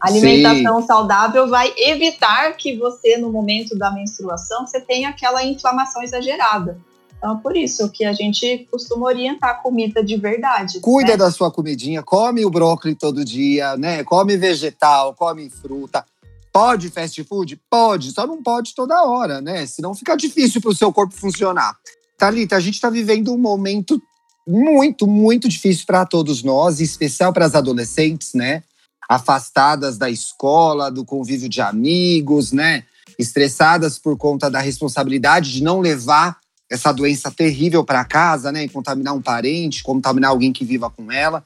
A 0.00 0.08
alimentação 0.08 0.80
Sim. 0.80 0.86
saudável 0.86 1.48
vai 1.48 1.72
evitar 1.76 2.52
que 2.56 2.76
você, 2.76 3.16
no 3.16 3.32
momento 3.32 3.76
da 3.76 3.90
menstruação, 3.90 4.66
você 4.66 4.80
tenha 4.80 5.08
aquela 5.08 5.42
inflamação 5.42 6.02
exagerada. 6.02 6.78
Então, 7.18 7.38
por 7.38 7.56
isso 7.56 7.88
que 7.90 8.04
a 8.04 8.12
gente 8.12 8.68
costuma 8.70 9.06
orientar 9.06 9.50
a 9.50 9.54
comida 9.54 10.04
de 10.04 10.16
verdade. 10.16 10.80
Cuida 10.80 11.12
né? 11.12 11.16
da 11.16 11.30
sua 11.30 11.50
comidinha, 11.50 12.02
come 12.02 12.44
o 12.44 12.50
brócolis 12.50 12.96
todo 12.98 13.24
dia, 13.24 13.76
né? 13.76 14.04
Come 14.04 14.36
vegetal, 14.36 15.14
come 15.14 15.48
fruta. 15.48 16.04
Pode 16.52 16.90
fast 16.90 17.22
food? 17.24 17.60
Pode, 17.68 18.12
só 18.12 18.26
não 18.26 18.42
pode 18.42 18.74
toda 18.74 19.02
hora, 19.04 19.40
né? 19.40 19.66
Senão 19.66 19.94
fica 19.94 20.16
difícil 20.16 20.60
para 20.60 20.70
o 20.70 20.74
seu 20.74 20.92
corpo 20.92 21.14
funcionar. 21.14 21.76
Thalita, 22.18 22.56
a 22.56 22.60
gente 22.60 22.74
está 22.74 22.88
vivendo 22.88 23.32
um 23.32 23.38
momento 23.38 24.00
muito, 24.46 25.06
muito 25.06 25.48
difícil 25.48 25.84
para 25.86 26.06
todos 26.06 26.42
nós, 26.42 26.80
em 26.80 26.84
especial 26.84 27.32
para 27.32 27.44
as 27.44 27.54
adolescentes, 27.54 28.32
né? 28.34 28.62
Afastadas 29.08 29.98
da 29.98 30.08
escola, 30.08 30.90
do 30.90 31.04
convívio 31.04 31.48
de 31.48 31.60
amigos, 31.60 32.52
né? 32.52 32.84
Estressadas 33.18 33.98
por 33.98 34.16
conta 34.16 34.50
da 34.50 34.60
responsabilidade 34.60 35.52
de 35.52 35.62
não 35.62 35.80
levar 35.80 36.38
essa 36.70 36.92
doença 36.92 37.30
terrível 37.30 37.84
para 37.84 38.04
casa, 38.04 38.52
né? 38.52 38.64
E 38.64 38.68
contaminar 38.68 39.14
um 39.14 39.22
parente, 39.22 39.82
contaminar 39.82 40.30
alguém 40.30 40.52
que 40.52 40.64
viva 40.64 40.88
com 40.90 41.10
ela. 41.10 41.44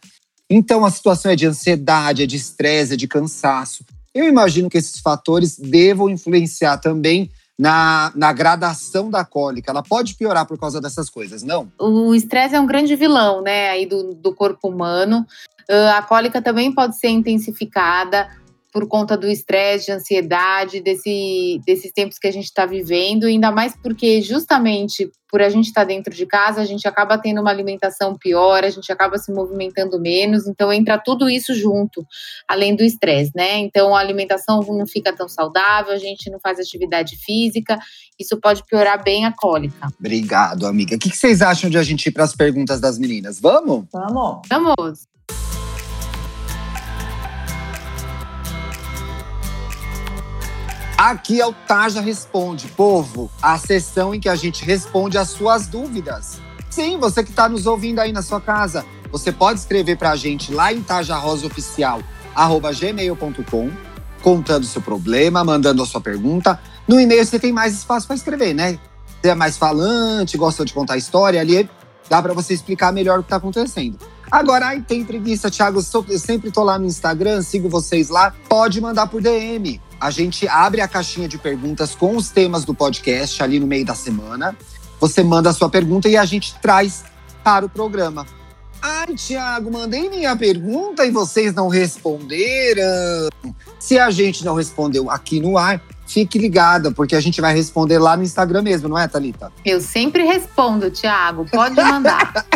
Então 0.48 0.84
a 0.84 0.90
situação 0.90 1.30
é 1.30 1.36
de 1.36 1.46
ansiedade, 1.46 2.22
é 2.22 2.26
de 2.26 2.36
estresse, 2.36 2.94
é 2.94 2.96
de 2.96 3.06
cansaço. 3.06 3.84
Eu 4.12 4.26
imagino 4.26 4.68
que 4.68 4.76
esses 4.76 5.00
fatores 5.00 5.56
devam 5.56 6.10
influenciar 6.10 6.78
também 6.78 7.30
na, 7.60 8.10
na 8.14 8.32
gradação 8.32 9.10
da 9.10 9.22
cólica. 9.22 9.70
Ela 9.70 9.82
pode 9.82 10.14
piorar 10.14 10.46
por 10.46 10.58
causa 10.58 10.80
dessas 10.80 11.10
coisas, 11.10 11.42
não? 11.42 11.70
O 11.78 12.14
estresse 12.14 12.54
é 12.54 12.60
um 12.60 12.64
grande 12.64 12.96
vilão, 12.96 13.42
né, 13.42 13.68
aí 13.68 13.84
do, 13.84 14.14
do 14.14 14.34
corpo 14.34 14.66
humano. 14.66 15.26
Uh, 15.68 15.94
a 15.94 16.00
cólica 16.00 16.40
também 16.40 16.72
pode 16.72 16.98
ser 16.98 17.08
intensificada 17.08 18.30
por 18.72 18.86
conta 18.86 19.16
do 19.16 19.26
estresse, 19.26 19.86
de 19.86 19.92
ansiedade, 19.92 20.80
desse, 20.80 21.60
desses 21.66 21.92
tempos 21.92 22.18
que 22.18 22.28
a 22.28 22.32
gente 22.32 22.44
está 22.44 22.64
vivendo, 22.66 23.24
ainda 23.24 23.50
mais 23.50 23.74
porque 23.76 24.22
justamente 24.22 25.10
por 25.30 25.40
a 25.40 25.48
gente 25.48 25.66
estar 25.66 25.82
tá 25.82 25.86
dentro 25.86 26.12
de 26.12 26.26
casa, 26.26 26.60
a 26.60 26.64
gente 26.64 26.86
acaba 26.88 27.16
tendo 27.16 27.40
uma 27.40 27.50
alimentação 27.50 28.16
pior, 28.18 28.64
a 28.64 28.70
gente 28.70 28.90
acaba 28.90 29.16
se 29.16 29.32
movimentando 29.32 30.00
menos, 30.00 30.46
então 30.46 30.72
entra 30.72 30.98
tudo 30.98 31.30
isso 31.30 31.54
junto, 31.54 32.04
além 32.48 32.74
do 32.74 32.82
estresse, 32.82 33.30
né? 33.34 33.58
Então 33.58 33.94
a 33.94 34.00
alimentação 34.00 34.60
não 34.60 34.86
fica 34.86 35.12
tão 35.12 35.28
saudável, 35.28 35.92
a 35.92 35.98
gente 35.98 36.28
não 36.30 36.40
faz 36.40 36.58
atividade 36.58 37.16
física, 37.16 37.78
isso 38.18 38.40
pode 38.40 38.64
piorar 38.64 39.02
bem 39.02 39.24
a 39.24 39.32
cólica. 39.32 39.88
Obrigado, 39.98 40.66
amiga. 40.66 40.96
O 40.96 40.98
que 40.98 41.16
vocês 41.16 41.40
acham 41.40 41.70
de 41.70 41.78
a 41.78 41.82
gente 41.82 42.06
ir 42.06 42.12
para 42.12 42.24
as 42.24 42.34
perguntas 42.34 42.80
das 42.80 42.98
meninas? 42.98 43.40
Vamos? 43.40 43.86
Vamos. 43.92 44.42
Vamos. 44.48 45.19
Aqui 51.02 51.40
é 51.40 51.46
o 51.46 51.52
Taja 51.54 52.02
Responde, 52.02 52.68
povo, 52.68 53.30
a 53.40 53.56
sessão 53.56 54.14
em 54.14 54.20
que 54.20 54.28
a 54.28 54.34
gente 54.34 54.66
responde 54.66 55.16
as 55.16 55.30
suas 55.30 55.66
dúvidas. 55.66 56.42
Sim, 56.68 56.98
você 56.98 57.24
que 57.24 57.30
está 57.30 57.48
nos 57.48 57.66
ouvindo 57.66 58.00
aí 58.00 58.12
na 58.12 58.20
sua 58.20 58.38
casa, 58.38 58.84
você 59.10 59.32
pode 59.32 59.60
escrever 59.60 59.96
para 59.96 60.10
a 60.10 60.16
gente 60.16 60.52
lá 60.52 60.70
em 60.70 60.82
tajarosaoficial@gmail.com, 60.82 63.70
contando 64.20 64.66
seu 64.66 64.82
problema, 64.82 65.42
mandando 65.42 65.82
a 65.82 65.86
sua 65.86 66.02
pergunta. 66.02 66.60
No 66.86 67.00
e-mail 67.00 67.24
você 67.24 67.38
tem 67.38 67.50
mais 67.50 67.78
espaço 67.78 68.06
para 68.06 68.16
escrever, 68.16 68.52
né? 68.52 68.78
Você 69.22 69.30
é 69.30 69.34
mais 69.34 69.56
falante, 69.56 70.36
gosta 70.36 70.66
de 70.66 70.74
contar 70.74 70.98
história, 70.98 71.40
ali 71.40 71.66
dá 72.10 72.20
para 72.20 72.34
você 72.34 72.52
explicar 72.52 72.92
melhor 72.92 73.20
o 73.20 73.22
que 73.22 73.28
está 73.28 73.36
acontecendo. 73.36 73.98
Agora, 74.30 74.66
ai, 74.66 74.82
tem 74.82 75.02
preguiça, 75.02 75.50
Thiago, 75.50 75.80
eu 76.10 76.18
sempre 76.18 76.50
tô 76.50 76.62
lá 76.62 76.78
no 76.78 76.84
Instagram, 76.84 77.40
sigo 77.40 77.70
vocês 77.70 78.10
lá, 78.10 78.34
pode 78.50 78.82
mandar 78.82 79.06
por 79.06 79.22
DM 79.22 79.80
a 80.00 80.10
gente 80.10 80.48
abre 80.48 80.80
a 80.80 80.88
caixinha 80.88 81.28
de 81.28 81.36
perguntas 81.36 81.94
com 81.94 82.16
os 82.16 82.30
temas 82.30 82.64
do 82.64 82.74
podcast 82.74 83.42
ali 83.42 83.60
no 83.60 83.66
meio 83.66 83.84
da 83.84 83.94
semana. 83.94 84.56
Você 84.98 85.22
manda 85.22 85.50
a 85.50 85.52
sua 85.52 85.68
pergunta 85.68 86.08
e 86.08 86.16
a 86.16 86.24
gente 86.24 86.54
traz 86.60 87.04
para 87.44 87.66
o 87.66 87.68
programa. 87.68 88.26
Ai, 88.80 89.14
Tiago, 89.14 89.70
mandei 89.70 90.08
minha 90.08 90.34
pergunta 90.34 91.04
e 91.04 91.10
vocês 91.10 91.52
não 91.52 91.68
responderam. 91.68 93.28
Se 93.78 93.98
a 93.98 94.10
gente 94.10 94.42
não 94.42 94.54
respondeu 94.54 95.10
aqui 95.10 95.38
no 95.38 95.58
ar, 95.58 95.82
fique 96.06 96.38
ligada, 96.38 96.90
porque 96.90 97.14
a 97.14 97.20
gente 97.20 97.42
vai 97.42 97.54
responder 97.54 97.98
lá 97.98 98.16
no 98.16 98.22
Instagram 98.22 98.62
mesmo, 98.62 98.88
não 98.88 98.98
é, 98.98 99.06
Thalita? 99.06 99.52
Eu 99.66 99.82
sempre 99.82 100.24
respondo, 100.24 100.90
Tiago. 100.90 101.44
Pode 101.50 101.76
mandar. 101.76 102.46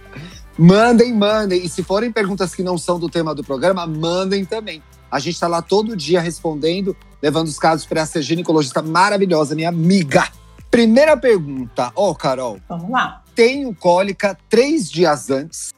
mandem, 0.56 1.12
mandem. 1.12 1.62
E 1.62 1.68
se 1.68 1.82
forem 1.82 2.10
perguntas 2.10 2.54
que 2.54 2.62
não 2.62 2.78
são 2.78 2.98
do 2.98 3.10
tema 3.10 3.34
do 3.34 3.44
programa, 3.44 3.86
mandem 3.86 4.42
também. 4.46 4.82
A 5.14 5.20
gente 5.20 5.34
está 5.34 5.46
lá 5.46 5.62
todo 5.62 5.96
dia 5.96 6.20
respondendo, 6.20 6.96
levando 7.22 7.46
os 7.46 7.56
casos 7.56 7.86
para 7.86 8.00
essa 8.00 8.20
ginecologista 8.20 8.82
maravilhosa, 8.82 9.54
minha 9.54 9.68
amiga. 9.68 10.28
Primeira 10.72 11.16
pergunta, 11.16 11.92
ó, 11.94 12.10
oh, 12.10 12.14
Carol. 12.16 12.58
Vamos 12.68 12.90
lá. 12.90 13.22
Tenho 13.32 13.72
cólica 13.76 14.36
três 14.50 14.90
dias 14.90 15.30
antes, 15.30 15.72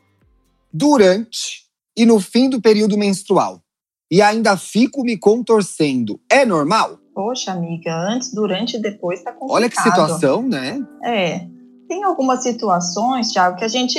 durante 0.73 1.67
e 1.95 2.07
no 2.07 2.19
fim 2.19 2.49
do 2.49 2.63
período 2.63 2.97
menstrual. 2.97 3.61
E 4.11 4.23
ainda 4.23 4.57
fico 4.57 5.03
me 5.03 5.19
contorcendo. 5.19 6.19
É 6.33 6.47
normal? 6.47 6.99
Poxa, 7.15 7.53
amiga, 7.53 7.95
antes, 7.95 8.33
durante 8.33 8.79
e 8.79 8.81
depois 8.81 9.23
tá 9.23 9.33
complicado. 9.33 9.55
Olha 9.55 9.69
que 9.69 9.83
situação, 9.83 10.49
né? 10.49 10.83
É. 11.05 11.47
Tem 11.87 12.05
algumas 12.05 12.43
situações, 12.43 13.33
Thiago, 13.33 13.59
que 13.59 13.65
a 13.65 13.69
gente 13.69 13.99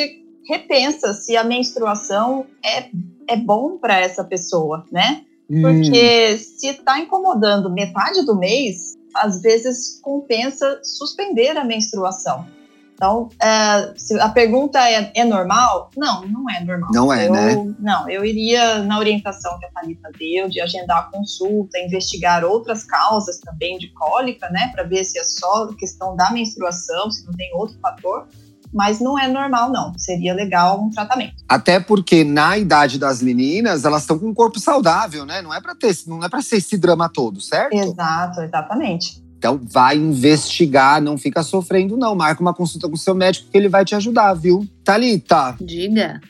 repensa 0.50 1.14
se 1.14 1.38
a 1.38 1.44
menstruação 1.44 2.48
é, 2.66 2.90
é 3.30 3.38
bom 3.38 3.78
para 3.78 4.00
essa 4.00 4.24
pessoa, 4.24 4.84
né? 4.92 5.27
Porque 5.48 6.38
se 6.38 6.68
está 6.68 7.00
incomodando 7.00 7.72
metade 7.72 8.26
do 8.26 8.36
mês, 8.36 8.98
às 9.16 9.42
vezes 9.42 10.00
compensa 10.02 10.80
suspender 10.84 11.58
a 11.58 11.64
menstruação. 11.64 12.46
Então, 12.94 13.30
é, 13.40 13.94
a 14.20 14.30
pergunta 14.30 14.80
é, 14.90 15.12
é 15.16 15.24
normal? 15.24 15.92
Não, 15.96 16.28
não 16.28 16.50
é 16.50 16.64
normal. 16.64 16.90
Não 16.92 17.14
é, 17.14 17.28
eu, 17.28 17.32
né? 17.32 17.76
Não, 17.80 18.10
eu 18.10 18.26
iria 18.26 18.80
na 18.80 18.98
orientação 18.98 19.58
que 19.60 19.66
a 19.68 19.70
Thalita 19.70 20.10
deu, 20.18 20.50
de 20.50 20.60
agendar 20.60 20.98
a 20.98 21.04
consulta, 21.04 21.78
investigar 21.78 22.44
outras 22.44 22.84
causas 22.84 23.40
também 23.40 23.78
de 23.78 23.90
cólica, 23.90 24.50
né? 24.50 24.72
Para 24.74 24.84
ver 24.84 25.04
se 25.04 25.20
é 25.20 25.24
só 25.24 25.68
questão 25.76 26.16
da 26.16 26.32
menstruação, 26.32 27.12
se 27.12 27.24
não 27.24 27.34
tem 27.34 27.54
outro 27.54 27.78
fator 27.80 28.28
mas 28.78 29.00
não 29.00 29.18
é 29.18 29.28
normal, 29.28 29.72
não. 29.72 29.92
Seria 29.98 30.36
legal 30.36 30.80
um 30.84 30.92
tratamento. 30.92 31.34
Até 31.50 31.80
porque 31.80 32.24
na 32.24 32.60
idade 32.60 33.00
das 33.00 33.24
meninas, 33.24 33.84
elas 33.84 34.04
estão 34.04 34.20
com 34.20 34.28
um 34.28 34.34
corpo 34.36 34.60
saudável, 34.60 35.26
né? 35.26 35.42
Não 35.42 35.52
é 35.52 35.60
para 35.60 35.74
ter, 35.74 35.98
não 36.06 36.24
é 36.24 36.30
para 36.30 36.44
ser 36.44 36.58
esse 36.58 36.78
drama 36.78 37.10
todo, 37.10 37.42
certo? 37.42 37.74
Exato, 37.74 38.42
exatamente. 38.42 39.20
Então 39.36 39.60
vai 39.64 39.98
investigar, 39.98 41.02
não 41.02 41.18
fica 41.18 41.42
sofrendo, 41.42 41.98
não. 41.98 42.14
Marca 42.16 42.40
uma 42.40 42.54
consulta 42.54 42.88
com 42.88 42.94
o 42.94 43.00
seu 43.00 43.16
médico 43.16 43.50
que 43.52 43.58
ele 43.58 43.68
vai 43.68 43.84
te 43.84 43.96
ajudar, 43.96 44.36
viu? 44.36 44.64
Thalita. 44.84 45.56
Diga. 45.60 46.22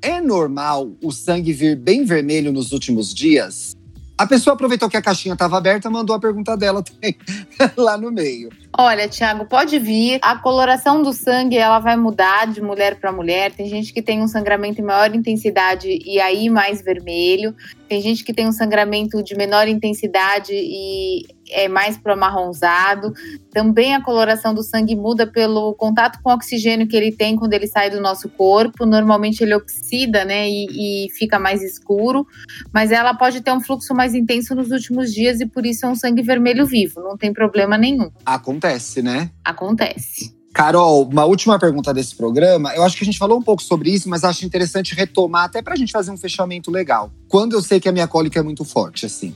É 0.00 0.18
normal 0.18 0.92
o 1.02 1.12
sangue 1.12 1.52
vir 1.52 1.76
bem 1.76 2.04
vermelho 2.04 2.52
nos 2.52 2.72
últimos 2.72 3.14
dias? 3.14 3.76
A 4.22 4.26
pessoa 4.26 4.54
aproveitou 4.54 4.88
que 4.88 4.96
a 4.96 5.02
caixinha 5.02 5.32
estava 5.32 5.58
aberta, 5.58 5.90
mandou 5.90 6.14
a 6.14 6.20
pergunta 6.20 6.56
dela 6.56 6.80
também 6.80 7.16
lá 7.76 7.98
no 7.98 8.12
meio. 8.12 8.50
Olha, 8.78 9.08
Tiago, 9.08 9.46
pode 9.46 9.80
vir. 9.80 10.20
A 10.22 10.36
coloração 10.36 11.02
do 11.02 11.12
sangue 11.12 11.56
ela 11.58 11.80
vai 11.80 11.96
mudar 11.96 12.46
de 12.46 12.62
mulher 12.62 13.00
para 13.00 13.10
mulher. 13.10 13.50
Tem 13.50 13.68
gente 13.68 13.92
que 13.92 14.00
tem 14.00 14.22
um 14.22 14.28
sangramento 14.28 14.80
em 14.80 14.84
maior 14.84 15.12
intensidade 15.12 15.88
e 15.88 16.20
aí 16.20 16.48
mais 16.48 16.80
vermelho. 16.80 17.52
Tem 17.88 18.00
gente 18.00 18.22
que 18.22 18.32
tem 18.32 18.46
um 18.46 18.52
sangramento 18.52 19.24
de 19.24 19.34
menor 19.34 19.66
intensidade 19.66 20.52
e 20.54 21.26
é 21.52 21.68
mais 21.68 21.96
para 21.96 22.14
amarronzado. 22.14 23.12
Também 23.50 23.94
a 23.94 24.02
coloração 24.02 24.54
do 24.54 24.62
sangue 24.62 24.96
muda 24.96 25.26
pelo 25.26 25.74
contato 25.74 26.20
com 26.22 26.30
o 26.30 26.34
oxigênio 26.34 26.86
que 26.86 26.96
ele 26.96 27.12
tem 27.12 27.36
quando 27.36 27.52
ele 27.52 27.66
sai 27.66 27.90
do 27.90 28.00
nosso 28.00 28.28
corpo. 28.28 28.86
Normalmente 28.86 29.42
ele 29.42 29.54
oxida, 29.54 30.24
né, 30.24 30.48
e, 30.48 31.06
e 31.06 31.10
fica 31.12 31.38
mais 31.38 31.62
escuro. 31.62 32.26
Mas 32.72 32.90
ela 32.90 33.14
pode 33.14 33.40
ter 33.40 33.52
um 33.52 33.60
fluxo 33.60 33.94
mais 33.94 34.14
intenso 34.14 34.54
nos 34.54 34.70
últimos 34.70 35.12
dias 35.12 35.40
e 35.40 35.46
por 35.46 35.64
isso 35.66 35.86
é 35.86 35.88
um 35.88 35.94
sangue 35.94 36.22
vermelho 36.22 36.66
vivo. 36.66 37.00
Não 37.00 37.16
tem 37.16 37.32
problema 37.32 37.76
nenhum. 37.78 38.10
Acontece, 38.24 39.02
né? 39.02 39.30
Acontece. 39.44 40.42
Carol, 40.52 41.08
uma 41.08 41.24
última 41.24 41.58
pergunta 41.58 41.94
desse 41.94 42.14
programa. 42.14 42.74
Eu 42.74 42.82
acho 42.82 42.96
que 42.96 43.04
a 43.04 43.06
gente 43.06 43.18
falou 43.18 43.38
um 43.38 43.42
pouco 43.42 43.62
sobre 43.62 43.90
isso, 43.90 44.08
mas 44.08 44.22
acho 44.22 44.44
interessante 44.44 44.94
retomar 44.94 45.44
até 45.44 45.62
para 45.62 45.72
a 45.72 45.76
gente 45.76 45.90
fazer 45.90 46.10
um 46.10 46.16
fechamento 46.16 46.70
legal. 46.70 47.10
Quando 47.26 47.54
eu 47.54 47.62
sei 47.62 47.80
que 47.80 47.88
a 47.88 47.92
minha 47.92 48.06
cólica 48.06 48.38
é 48.38 48.42
muito 48.42 48.64
forte, 48.64 49.06
assim? 49.06 49.34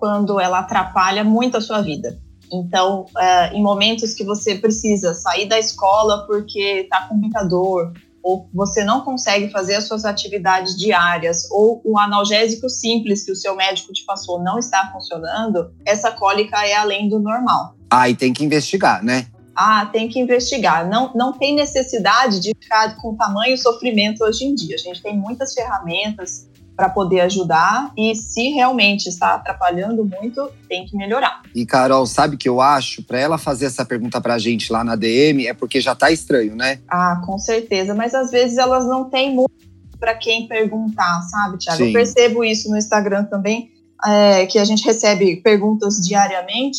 Quando 0.00 0.40
ela 0.40 0.60
atrapalha 0.60 1.22
muito 1.22 1.58
a 1.58 1.60
sua 1.60 1.82
vida. 1.82 2.18
Então, 2.52 3.06
é, 3.16 3.52
em 3.52 3.62
momentos 3.62 4.12
que 4.12 4.24
você 4.24 4.56
precisa 4.56 5.14
sair 5.14 5.46
da 5.46 5.58
escola 5.58 6.26
porque 6.26 6.80
está 6.82 7.02
com 7.02 7.14
muita 7.14 7.44
dor, 7.44 7.92
ou 8.22 8.48
você 8.52 8.84
não 8.84 9.02
consegue 9.02 9.50
fazer 9.50 9.76
as 9.76 9.84
suas 9.84 10.04
atividades 10.04 10.76
diárias, 10.76 11.48
ou 11.50 11.80
o 11.84 11.98
analgésico 11.98 12.68
simples 12.68 13.24
que 13.24 13.32
o 13.32 13.36
seu 13.36 13.54
médico 13.54 13.92
te 13.92 14.04
passou 14.04 14.42
não 14.42 14.58
está 14.58 14.90
funcionando, 14.92 15.70
essa 15.86 16.10
cólica 16.10 16.66
é 16.66 16.74
além 16.74 17.08
do 17.08 17.18
normal. 17.18 17.74
Ah, 17.90 18.08
e 18.08 18.16
tem 18.16 18.32
que 18.32 18.44
investigar, 18.44 19.04
né? 19.04 19.26
Ah, 19.54 19.86
tem 19.86 20.08
que 20.08 20.18
investigar. 20.18 20.88
Não, 20.88 21.12
não 21.14 21.32
tem 21.32 21.54
necessidade 21.54 22.40
de 22.40 22.52
ficar 22.58 22.96
com 22.96 23.14
tamanho 23.14 23.58
sofrimento 23.58 24.24
hoje 24.24 24.44
em 24.44 24.54
dia. 24.54 24.74
A 24.74 24.78
gente 24.78 25.02
tem 25.02 25.16
muitas 25.16 25.52
ferramentas 25.52 26.48
para 26.80 26.88
poder 26.88 27.20
ajudar 27.20 27.92
e 27.94 28.14
se 28.14 28.48
realmente 28.52 29.06
está 29.06 29.34
atrapalhando 29.34 30.02
muito, 30.02 30.50
tem 30.66 30.86
que 30.86 30.96
melhorar. 30.96 31.42
E 31.54 31.66
Carol, 31.66 32.06
sabe 32.06 32.38
que 32.38 32.48
eu 32.48 32.58
acho? 32.58 33.02
Para 33.02 33.20
ela 33.20 33.36
fazer 33.36 33.66
essa 33.66 33.84
pergunta 33.84 34.18
para 34.18 34.32
a 34.32 34.38
gente 34.38 34.72
lá 34.72 34.82
na 34.82 34.96
DM 34.96 35.46
é 35.46 35.52
porque 35.52 35.78
já 35.78 35.92
está 35.92 36.10
estranho, 36.10 36.56
né? 36.56 36.80
Ah, 36.88 37.20
com 37.26 37.38
certeza. 37.38 37.94
Mas 37.94 38.14
às 38.14 38.30
vezes 38.30 38.56
elas 38.56 38.86
não 38.86 39.10
têm 39.10 39.34
muito 39.34 39.52
para 39.98 40.14
quem 40.14 40.48
perguntar, 40.48 41.20
sabe, 41.24 41.58
Tiago? 41.58 41.84
Eu 41.84 41.92
percebo 41.92 42.42
isso 42.42 42.70
no 42.70 42.78
Instagram 42.78 43.24
também, 43.24 43.70
é, 44.02 44.46
que 44.46 44.58
a 44.58 44.64
gente 44.64 44.82
recebe 44.82 45.36
perguntas 45.42 45.96
diariamente. 45.96 46.78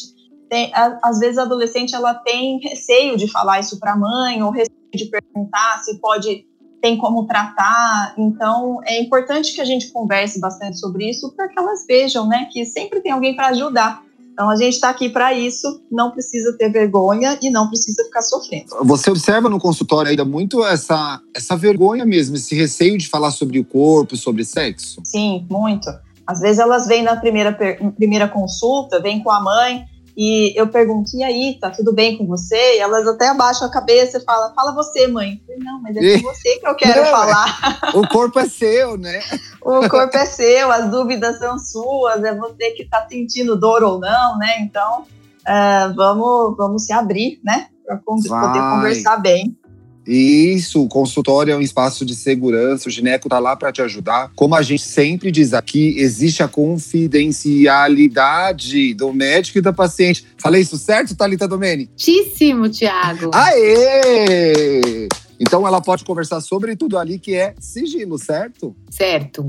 Tem, 0.50 0.72
às 1.04 1.20
vezes 1.20 1.38
a 1.38 1.44
adolescente 1.44 1.94
ela 1.94 2.16
tem 2.16 2.60
receio 2.60 3.16
de 3.18 3.28
falar 3.28 3.60
isso 3.60 3.80
para 3.80 3.92
a 3.92 3.96
mãe 3.96 4.42
ou 4.42 4.50
receio 4.50 4.76
de 4.96 5.06
perguntar 5.06 5.78
se 5.84 6.00
pode 6.00 6.44
tem 6.82 6.98
como 6.98 7.26
tratar. 7.26 8.14
Então, 8.18 8.80
é 8.86 9.00
importante 9.00 9.54
que 9.54 9.62
a 9.62 9.66
gente 9.66 9.92
converse 9.92 10.40
bastante 10.40 10.80
sobre 10.80 11.10
isso 11.10 11.32
para 11.36 11.48
que 11.48 11.58
elas 11.58 11.86
vejam, 11.88 12.28
né, 12.28 12.48
que 12.52 12.66
sempre 12.66 13.00
tem 13.00 13.12
alguém 13.12 13.36
para 13.36 13.48
ajudar. 13.50 14.04
Então, 14.34 14.50
a 14.50 14.56
gente 14.56 14.74
está 14.74 14.90
aqui 14.90 15.10
para 15.10 15.34
isso, 15.34 15.82
não 15.92 16.10
precisa 16.10 16.58
ter 16.58 16.70
vergonha 16.70 17.38
e 17.42 17.50
não 17.50 17.68
precisa 17.68 18.04
ficar 18.06 18.22
sofrendo. 18.22 18.66
Você 18.84 19.12
observa 19.12 19.50
no 19.50 19.60
consultório 19.60 20.10
ainda 20.10 20.26
muito 20.26 20.66
essa, 20.66 21.22
essa 21.36 21.56
vergonha 21.56 22.06
mesmo, 22.06 22.36
esse 22.36 22.56
receio 22.56 22.98
de 22.98 23.08
falar 23.08 23.32
sobre 23.32 23.60
o 23.60 23.66
corpo, 23.66 24.16
sobre 24.16 24.44
sexo? 24.44 25.02
Sim, 25.04 25.46
muito. 25.50 25.90
Às 26.26 26.40
vezes 26.40 26.60
elas 26.60 26.88
vêm 26.88 27.04
na 27.04 27.18
primeira, 27.18 27.52
primeira 27.96 28.28
consulta, 28.28 29.02
vêm 29.02 29.22
com 29.22 29.30
a 29.30 29.42
mãe, 29.42 29.86
e 30.16 30.54
eu 30.60 30.68
pergunto, 30.68 31.16
e 31.16 31.24
aí, 31.24 31.58
tá 31.60 31.70
tudo 31.70 31.94
bem 31.94 32.18
com 32.18 32.26
você? 32.26 32.78
E 32.78 32.80
elas 32.80 33.08
até 33.08 33.30
abaixam 33.30 33.68
a 33.68 33.72
cabeça 33.72 34.18
e 34.18 34.24
falam, 34.24 34.54
fala 34.54 34.74
você, 34.74 35.08
mãe. 35.08 35.42
Eu 35.48 35.56
falei, 35.56 35.64
não, 35.64 35.82
mas 35.82 35.96
é 35.96 36.20
com 36.20 36.34
você 36.34 36.58
que 36.58 36.68
eu 36.68 36.76
quero 36.76 37.02
não, 37.02 37.12
falar. 37.12 37.92
O 37.96 38.08
corpo 38.08 38.40
é 38.40 38.48
seu, 38.48 38.98
né? 38.98 39.22
o 39.62 39.88
corpo 39.90 40.18
é 40.18 40.26
seu, 40.26 40.72
as 40.72 40.90
dúvidas 40.90 41.40
são 41.40 41.58
suas, 41.58 42.24
é 42.24 42.36
você 42.36 42.72
que 42.72 42.86
tá 42.86 43.06
sentindo 43.10 43.56
dor 43.56 43.84
ou 43.84 44.00
não, 44.00 44.38
né? 44.38 44.60
Então, 44.62 45.02
uh, 45.02 45.94
vamos, 45.96 46.58
vamos 46.58 46.86
se 46.86 46.94
abrir, 46.94 47.40
né? 47.44 47.68
Para 47.86 47.98
poder 47.98 48.30
conversar 48.30 49.18
bem. 49.18 49.58
Isso, 50.06 50.84
o 50.84 50.88
consultório 50.88 51.52
é 51.54 51.58
um 51.58 51.62
espaço 51.62 52.06
de 52.06 52.14
segurança, 52.16 52.90
o 52.90 52.92
gineco 52.92 53.28
está 53.28 53.40
lá 53.40 53.56
para 53.56 53.72
te 53.72 53.82
ajudar. 53.82 54.32
Como 54.36 54.54
a 54.56 54.62
gente 54.62 54.84
sempre 54.84 55.32
diz 55.32 55.54
aqui, 55.54 55.96
existe 55.98 56.44
a 56.44 56.48
confidencialidade 56.48 58.94
do 58.94 59.14
médico 59.14 59.60
e 59.60 59.62
da 59.62 59.72
paciente. 59.72 60.26
Falei 60.38 60.62
isso 60.62 60.78
certo, 60.78 61.16
Thalita 61.16 61.48
Domene? 61.48 61.88
Muitíssimo, 61.88 62.68
Tiago. 62.70 63.32
Aê! 63.34 65.08
Então 65.40 65.66
ela 65.68 65.80
pode 65.82 66.04
conversar 66.04 66.42
sobre 66.42 66.76
tudo 66.76 66.98
ali 66.98 67.18
que 67.18 67.34
é 67.36 67.56
sigilo, 67.60 68.18
certo? 68.18 68.76
Certo. 68.90 69.48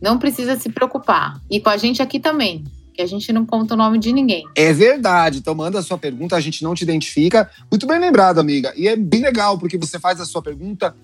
Não 0.00 0.16
precisa 0.18 0.56
se 0.58 0.68
preocupar. 0.68 1.40
E 1.50 1.60
com 1.60 1.70
a 1.70 1.76
gente 1.76 2.00
aqui 2.00 2.20
também 2.20 2.62
que 2.98 3.02
a 3.02 3.06
gente 3.06 3.32
não 3.32 3.46
conta 3.46 3.74
o 3.74 3.76
nome 3.76 3.96
de 3.96 4.12
ninguém. 4.12 4.44
É 4.56 4.72
verdade. 4.72 5.38
Então 5.38 5.54
manda 5.54 5.78
a 5.78 5.82
sua 5.82 5.96
pergunta, 5.96 6.34
a 6.34 6.40
gente 6.40 6.64
não 6.64 6.74
te 6.74 6.82
identifica. 6.82 7.48
Muito 7.70 7.86
bem 7.86 7.96
lembrado, 8.00 8.40
amiga. 8.40 8.72
E 8.76 8.88
é 8.88 8.96
bem 8.96 9.22
legal, 9.22 9.56
porque 9.56 9.78
você 9.78 10.00
faz 10.00 10.20
a 10.20 10.24
sua 10.24 10.42
pergunta. 10.42 10.96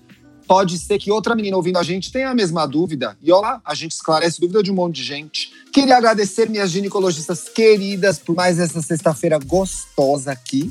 Pode 0.45 0.77
ser 0.77 0.99
que 0.99 1.09
outra 1.09 1.33
menina 1.33 1.55
ouvindo 1.55 1.79
a 1.79 1.83
gente 1.83 2.11
tenha 2.11 2.29
a 2.29 2.35
mesma 2.35 2.67
dúvida. 2.67 3.17
E 3.23 3.31
olha 3.31 3.41
lá, 3.41 3.61
a 3.63 3.73
gente 3.73 3.93
esclarece 3.93 4.41
dúvida 4.41 4.61
de 4.61 4.71
um 4.71 4.75
monte 4.75 4.95
de 4.97 5.03
gente. 5.03 5.53
Queria 5.71 5.95
agradecer 5.95 6.49
minhas 6.49 6.69
ginecologistas 6.69 7.47
queridas 7.47 8.19
por 8.19 8.35
mais 8.35 8.59
essa 8.59 8.81
sexta-feira 8.81 9.39
gostosa 9.39 10.33
aqui. 10.33 10.69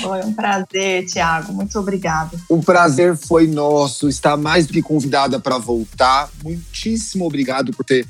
Foi 0.00 0.24
um 0.24 0.32
prazer, 0.32 1.04
Tiago. 1.04 1.52
Muito 1.52 1.78
obrigada. 1.78 2.34
O 2.48 2.62
prazer 2.62 3.14
foi 3.14 3.46
nosso. 3.46 4.08
Está 4.08 4.38
mais 4.38 4.66
do 4.66 4.72
que 4.72 4.80
convidada 4.80 5.38
para 5.38 5.58
voltar. 5.58 6.30
Muitíssimo 6.42 7.26
obrigado 7.26 7.72
por 7.72 7.84
ter 7.84 8.06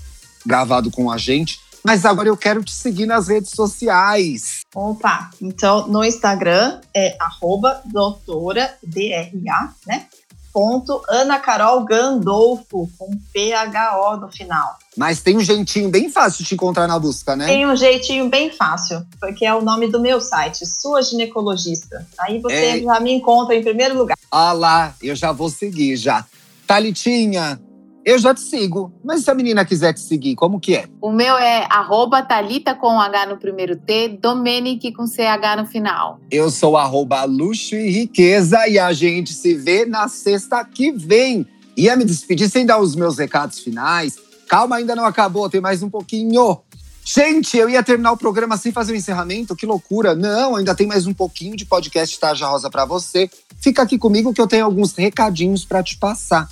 gravado 0.46 0.90
com 0.90 1.10
a 1.10 1.18
gente. 1.18 1.60
Mas 1.86 2.04
agora 2.04 2.28
eu 2.28 2.36
quero 2.36 2.64
te 2.64 2.72
seguir 2.72 3.06
nas 3.06 3.28
redes 3.28 3.50
sociais. 3.50 4.62
Opa, 4.74 5.30
então 5.40 5.86
no 5.86 6.04
Instagram 6.04 6.80
é 6.94 7.16
arroba 7.20 7.80
doutora 7.84 8.74
DRA, 8.82 9.72
né? 9.86 10.06
Ponto 10.52 11.02
Ana 11.08 11.38
Carol 11.38 11.84
Gandolfo, 11.84 12.90
com 12.98 13.10
PHO 13.10 14.16
no 14.16 14.28
final. 14.32 14.78
Mas 14.96 15.20
tem 15.20 15.36
um 15.36 15.42
jeitinho 15.42 15.90
bem 15.90 16.08
fácil 16.08 16.42
de 16.42 16.48
te 16.48 16.54
encontrar 16.54 16.88
na 16.88 16.98
busca, 16.98 17.36
né? 17.36 17.46
Tem 17.46 17.66
um 17.66 17.76
jeitinho 17.76 18.28
bem 18.30 18.50
fácil, 18.50 19.06
porque 19.20 19.44
é 19.44 19.54
o 19.54 19.60
nome 19.60 19.86
do 19.86 20.00
meu 20.00 20.20
site, 20.20 20.66
Sua 20.66 21.02
Ginecologista. 21.02 22.04
Aí 22.18 22.40
você 22.40 22.54
é... 22.54 22.80
já 22.80 22.98
me 22.98 23.12
encontra 23.12 23.54
em 23.54 23.62
primeiro 23.62 23.96
lugar. 23.96 24.16
Ah 24.28 24.52
lá, 24.52 24.94
eu 25.00 25.14
já 25.14 25.30
vou 25.30 25.50
seguir 25.50 25.94
já. 25.96 26.24
Talitinha, 26.66 27.60
eu 28.06 28.20
já 28.20 28.32
te 28.32 28.40
sigo. 28.40 28.92
Mas 29.04 29.24
se 29.24 29.30
a 29.32 29.34
menina 29.34 29.64
quiser 29.64 29.92
te 29.92 29.98
seguir, 29.98 30.36
como 30.36 30.60
que 30.60 30.76
é? 30.76 30.88
O 31.02 31.10
meu 31.10 31.36
é 31.36 31.66
arroba 31.68 32.22
Thalita 32.22 32.72
com 32.72 33.00
H 33.00 33.26
no 33.26 33.36
primeiro 33.36 33.74
T, 33.74 34.16
Domenic 34.22 34.92
com 34.92 35.08
CH 35.08 35.56
no 35.58 35.66
final. 35.66 36.20
Eu 36.30 36.48
sou 36.48 36.76
arroba 36.76 37.24
luxo 37.24 37.74
e 37.74 37.90
riqueza 37.90 38.68
e 38.68 38.78
a 38.78 38.92
gente 38.92 39.34
se 39.34 39.54
vê 39.54 39.84
na 39.84 40.06
sexta 40.06 40.64
que 40.64 40.92
vem. 40.92 41.44
Ia 41.76 41.96
me 41.96 42.04
despedir 42.04 42.48
sem 42.48 42.64
dar 42.64 42.78
os 42.78 42.94
meus 42.94 43.18
recados 43.18 43.58
finais. 43.58 44.16
Calma, 44.48 44.76
ainda 44.76 44.94
não 44.94 45.04
acabou, 45.04 45.50
tem 45.50 45.60
mais 45.60 45.82
um 45.82 45.90
pouquinho. 45.90 46.60
Gente, 47.04 47.56
eu 47.56 47.68
ia 47.68 47.82
terminar 47.82 48.12
o 48.12 48.16
programa 48.16 48.56
sem 48.56 48.70
fazer 48.70 48.92
o 48.92 48.96
encerramento, 48.96 49.56
que 49.56 49.66
loucura. 49.66 50.14
Não, 50.14 50.54
ainda 50.54 50.76
tem 50.76 50.86
mais 50.86 51.08
um 51.08 51.14
pouquinho 51.14 51.56
de 51.56 51.64
podcast 51.64 52.18
Tarja 52.20 52.46
Rosa 52.46 52.70
para 52.70 52.84
você. 52.84 53.28
Fica 53.60 53.82
aqui 53.82 53.98
comigo 53.98 54.32
que 54.32 54.40
eu 54.40 54.46
tenho 54.46 54.64
alguns 54.64 54.94
recadinhos 54.94 55.64
para 55.64 55.82
te 55.82 55.96
passar. 55.96 56.48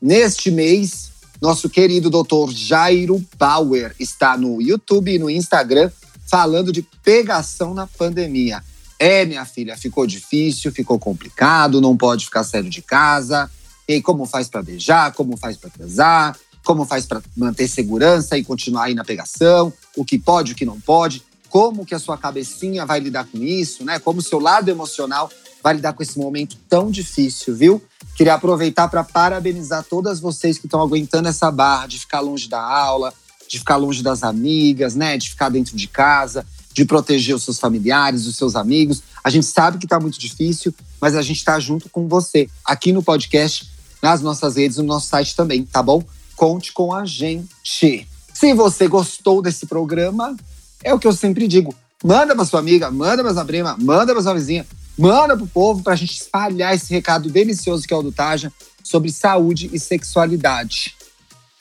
Neste 0.00 0.50
mês, 0.50 1.10
nosso 1.40 1.68
querido 1.68 2.08
doutor 2.08 2.52
Jairo 2.52 3.24
Bauer 3.36 3.94
está 3.98 4.36
no 4.36 4.62
YouTube 4.62 5.12
e 5.12 5.18
no 5.18 5.28
Instagram 5.28 5.90
falando 6.30 6.70
de 6.70 6.82
pegação 7.02 7.74
na 7.74 7.86
pandemia. 7.86 8.62
É, 8.96 9.24
minha 9.24 9.44
filha, 9.44 9.76
ficou 9.76 10.06
difícil, 10.06 10.70
ficou 10.70 10.98
complicado, 10.98 11.80
não 11.80 11.96
pode 11.96 12.26
ficar 12.26 12.44
sério 12.44 12.70
de 12.70 12.80
casa. 12.80 13.50
E 13.88 14.00
como 14.00 14.24
faz 14.24 14.48
para 14.48 14.62
beijar, 14.62 15.12
como 15.14 15.36
faz 15.36 15.56
para 15.56 15.70
transar, 15.70 16.36
como 16.64 16.84
faz 16.84 17.06
para 17.06 17.22
manter 17.36 17.66
segurança 17.66 18.38
e 18.38 18.44
continuar 18.44 18.84
aí 18.84 18.94
na 18.94 19.04
pegação, 19.04 19.72
o 19.96 20.04
que 20.04 20.18
pode, 20.18 20.52
o 20.52 20.54
que 20.54 20.64
não 20.64 20.78
pode, 20.80 21.22
como 21.48 21.86
que 21.86 21.94
a 21.94 21.98
sua 21.98 22.18
cabecinha 22.18 22.84
vai 22.84 23.00
lidar 23.00 23.24
com 23.24 23.38
isso, 23.38 23.84
né? 23.84 23.98
Como 23.98 24.20
o 24.20 24.22
seu 24.22 24.38
lado 24.38 24.68
emocional 24.68 25.30
vai 25.62 25.74
lidar 25.74 25.92
com 25.92 26.02
esse 26.02 26.18
momento 26.18 26.56
tão 26.68 26.90
difícil, 26.90 27.54
viu? 27.54 27.82
Queria 28.16 28.34
aproveitar 28.34 28.88
para 28.88 29.04
parabenizar 29.04 29.84
todas 29.84 30.20
vocês 30.20 30.58
que 30.58 30.66
estão 30.66 30.80
aguentando 30.80 31.28
essa 31.28 31.50
barra 31.50 31.86
de 31.86 31.98
ficar 31.98 32.20
longe 32.20 32.48
da 32.48 32.60
aula, 32.60 33.12
de 33.48 33.58
ficar 33.58 33.76
longe 33.76 34.02
das 34.02 34.22
amigas, 34.22 34.94
né? 34.94 35.16
De 35.16 35.30
ficar 35.30 35.48
dentro 35.48 35.76
de 35.76 35.86
casa, 35.86 36.46
de 36.72 36.84
proteger 36.84 37.34
os 37.34 37.42
seus 37.42 37.58
familiares, 37.58 38.26
os 38.26 38.36
seus 38.36 38.54
amigos. 38.54 39.02
A 39.22 39.30
gente 39.30 39.46
sabe 39.46 39.78
que 39.78 39.86
está 39.86 39.98
muito 39.98 40.18
difícil, 40.18 40.74
mas 41.00 41.14
a 41.14 41.22
gente 41.22 41.38
está 41.38 41.58
junto 41.58 41.88
com 41.88 42.06
você 42.06 42.48
aqui 42.64 42.92
no 42.92 43.02
podcast, 43.02 43.68
nas 44.02 44.20
nossas 44.20 44.56
redes, 44.56 44.76
no 44.76 44.84
nosso 44.84 45.08
site 45.08 45.34
também, 45.34 45.64
tá 45.64 45.82
bom? 45.82 46.02
Conte 46.36 46.72
com 46.72 46.94
a 46.94 47.04
gente. 47.04 48.06
Se 48.32 48.54
você 48.54 48.86
gostou 48.86 49.42
desse 49.42 49.66
programa, 49.66 50.36
é 50.84 50.94
o 50.94 50.98
que 50.98 51.08
eu 51.08 51.12
sempre 51.12 51.48
digo. 51.48 51.74
Manda 52.04 52.36
para 52.36 52.44
sua 52.44 52.60
amiga, 52.60 52.90
manda 52.90 53.24
para 53.24 53.34
sua 53.34 53.44
prima, 53.44 53.76
manda 53.80 54.12
para 54.12 54.22
sua 54.22 54.34
vizinha, 54.34 54.64
Manda 54.98 55.36
pro 55.36 55.46
povo 55.46 55.80
para 55.82 55.92
a 55.92 55.96
gente 55.96 56.20
espalhar 56.20 56.74
esse 56.74 56.92
recado 56.92 57.30
delicioso 57.30 57.86
que 57.86 57.94
é 57.94 57.96
o 57.96 58.02
do 58.02 58.10
Taja 58.10 58.52
sobre 58.82 59.12
saúde 59.12 59.70
e 59.72 59.78
sexualidade. 59.78 60.96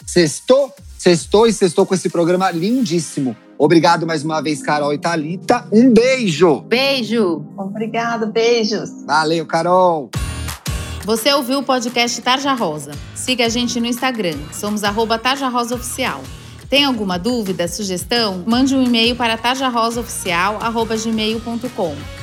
Sextou? 0.06 0.73
Sextou 0.97 1.45
e 1.45 1.54
sextou 1.54 1.86
com 1.86 1.93
esse 1.93 2.10
programa 2.10 2.50
lindíssimo. 2.50 3.38
Obrigado 3.60 4.08
mais 4.08 4.23
uma 4.23 4.41
vez, 4.41 4.63
Carol 4.63 4.91
e 4.93 4.97
Thalita. 4.97 5.67
Um 5.71 5.93
beijo! 5.93 6.62
Beijo! 6.62 7.45
Obrigado, 7.56 8.26
beijos! 8.28 8.89
Valeu, 9.06 9.45
Carol! 9.45 10.10
Você 11.06 11.32
ouviu 11.32 11.60
o 11.60 11.63
podcast 11.63 12.19
Tarja 12.21 12.54
Rosa. 12.54 12.91
Siga 13.13 13.45
a 13.45 13.50
gente 13.50 13.80
no 13.80 13.86
Instagram, 13.86 14.39
somos 14.52 14.84
arroba 14.84 15.19
Tarja 15.19 15.47
Rosa 15.47 15.76
Oficial. 15.76 16.23
Tem 16.69 16.84
alguma 16.84 17.19
dúvida, 17.19 17.67
sugestão? 17.67 18.43
Mande 18.45 18.76
um 18.76 18.84
e-mail 18.84 19.15
para 19.15 19.38
tarjarosaoficial.gmail.com 19.38 22.16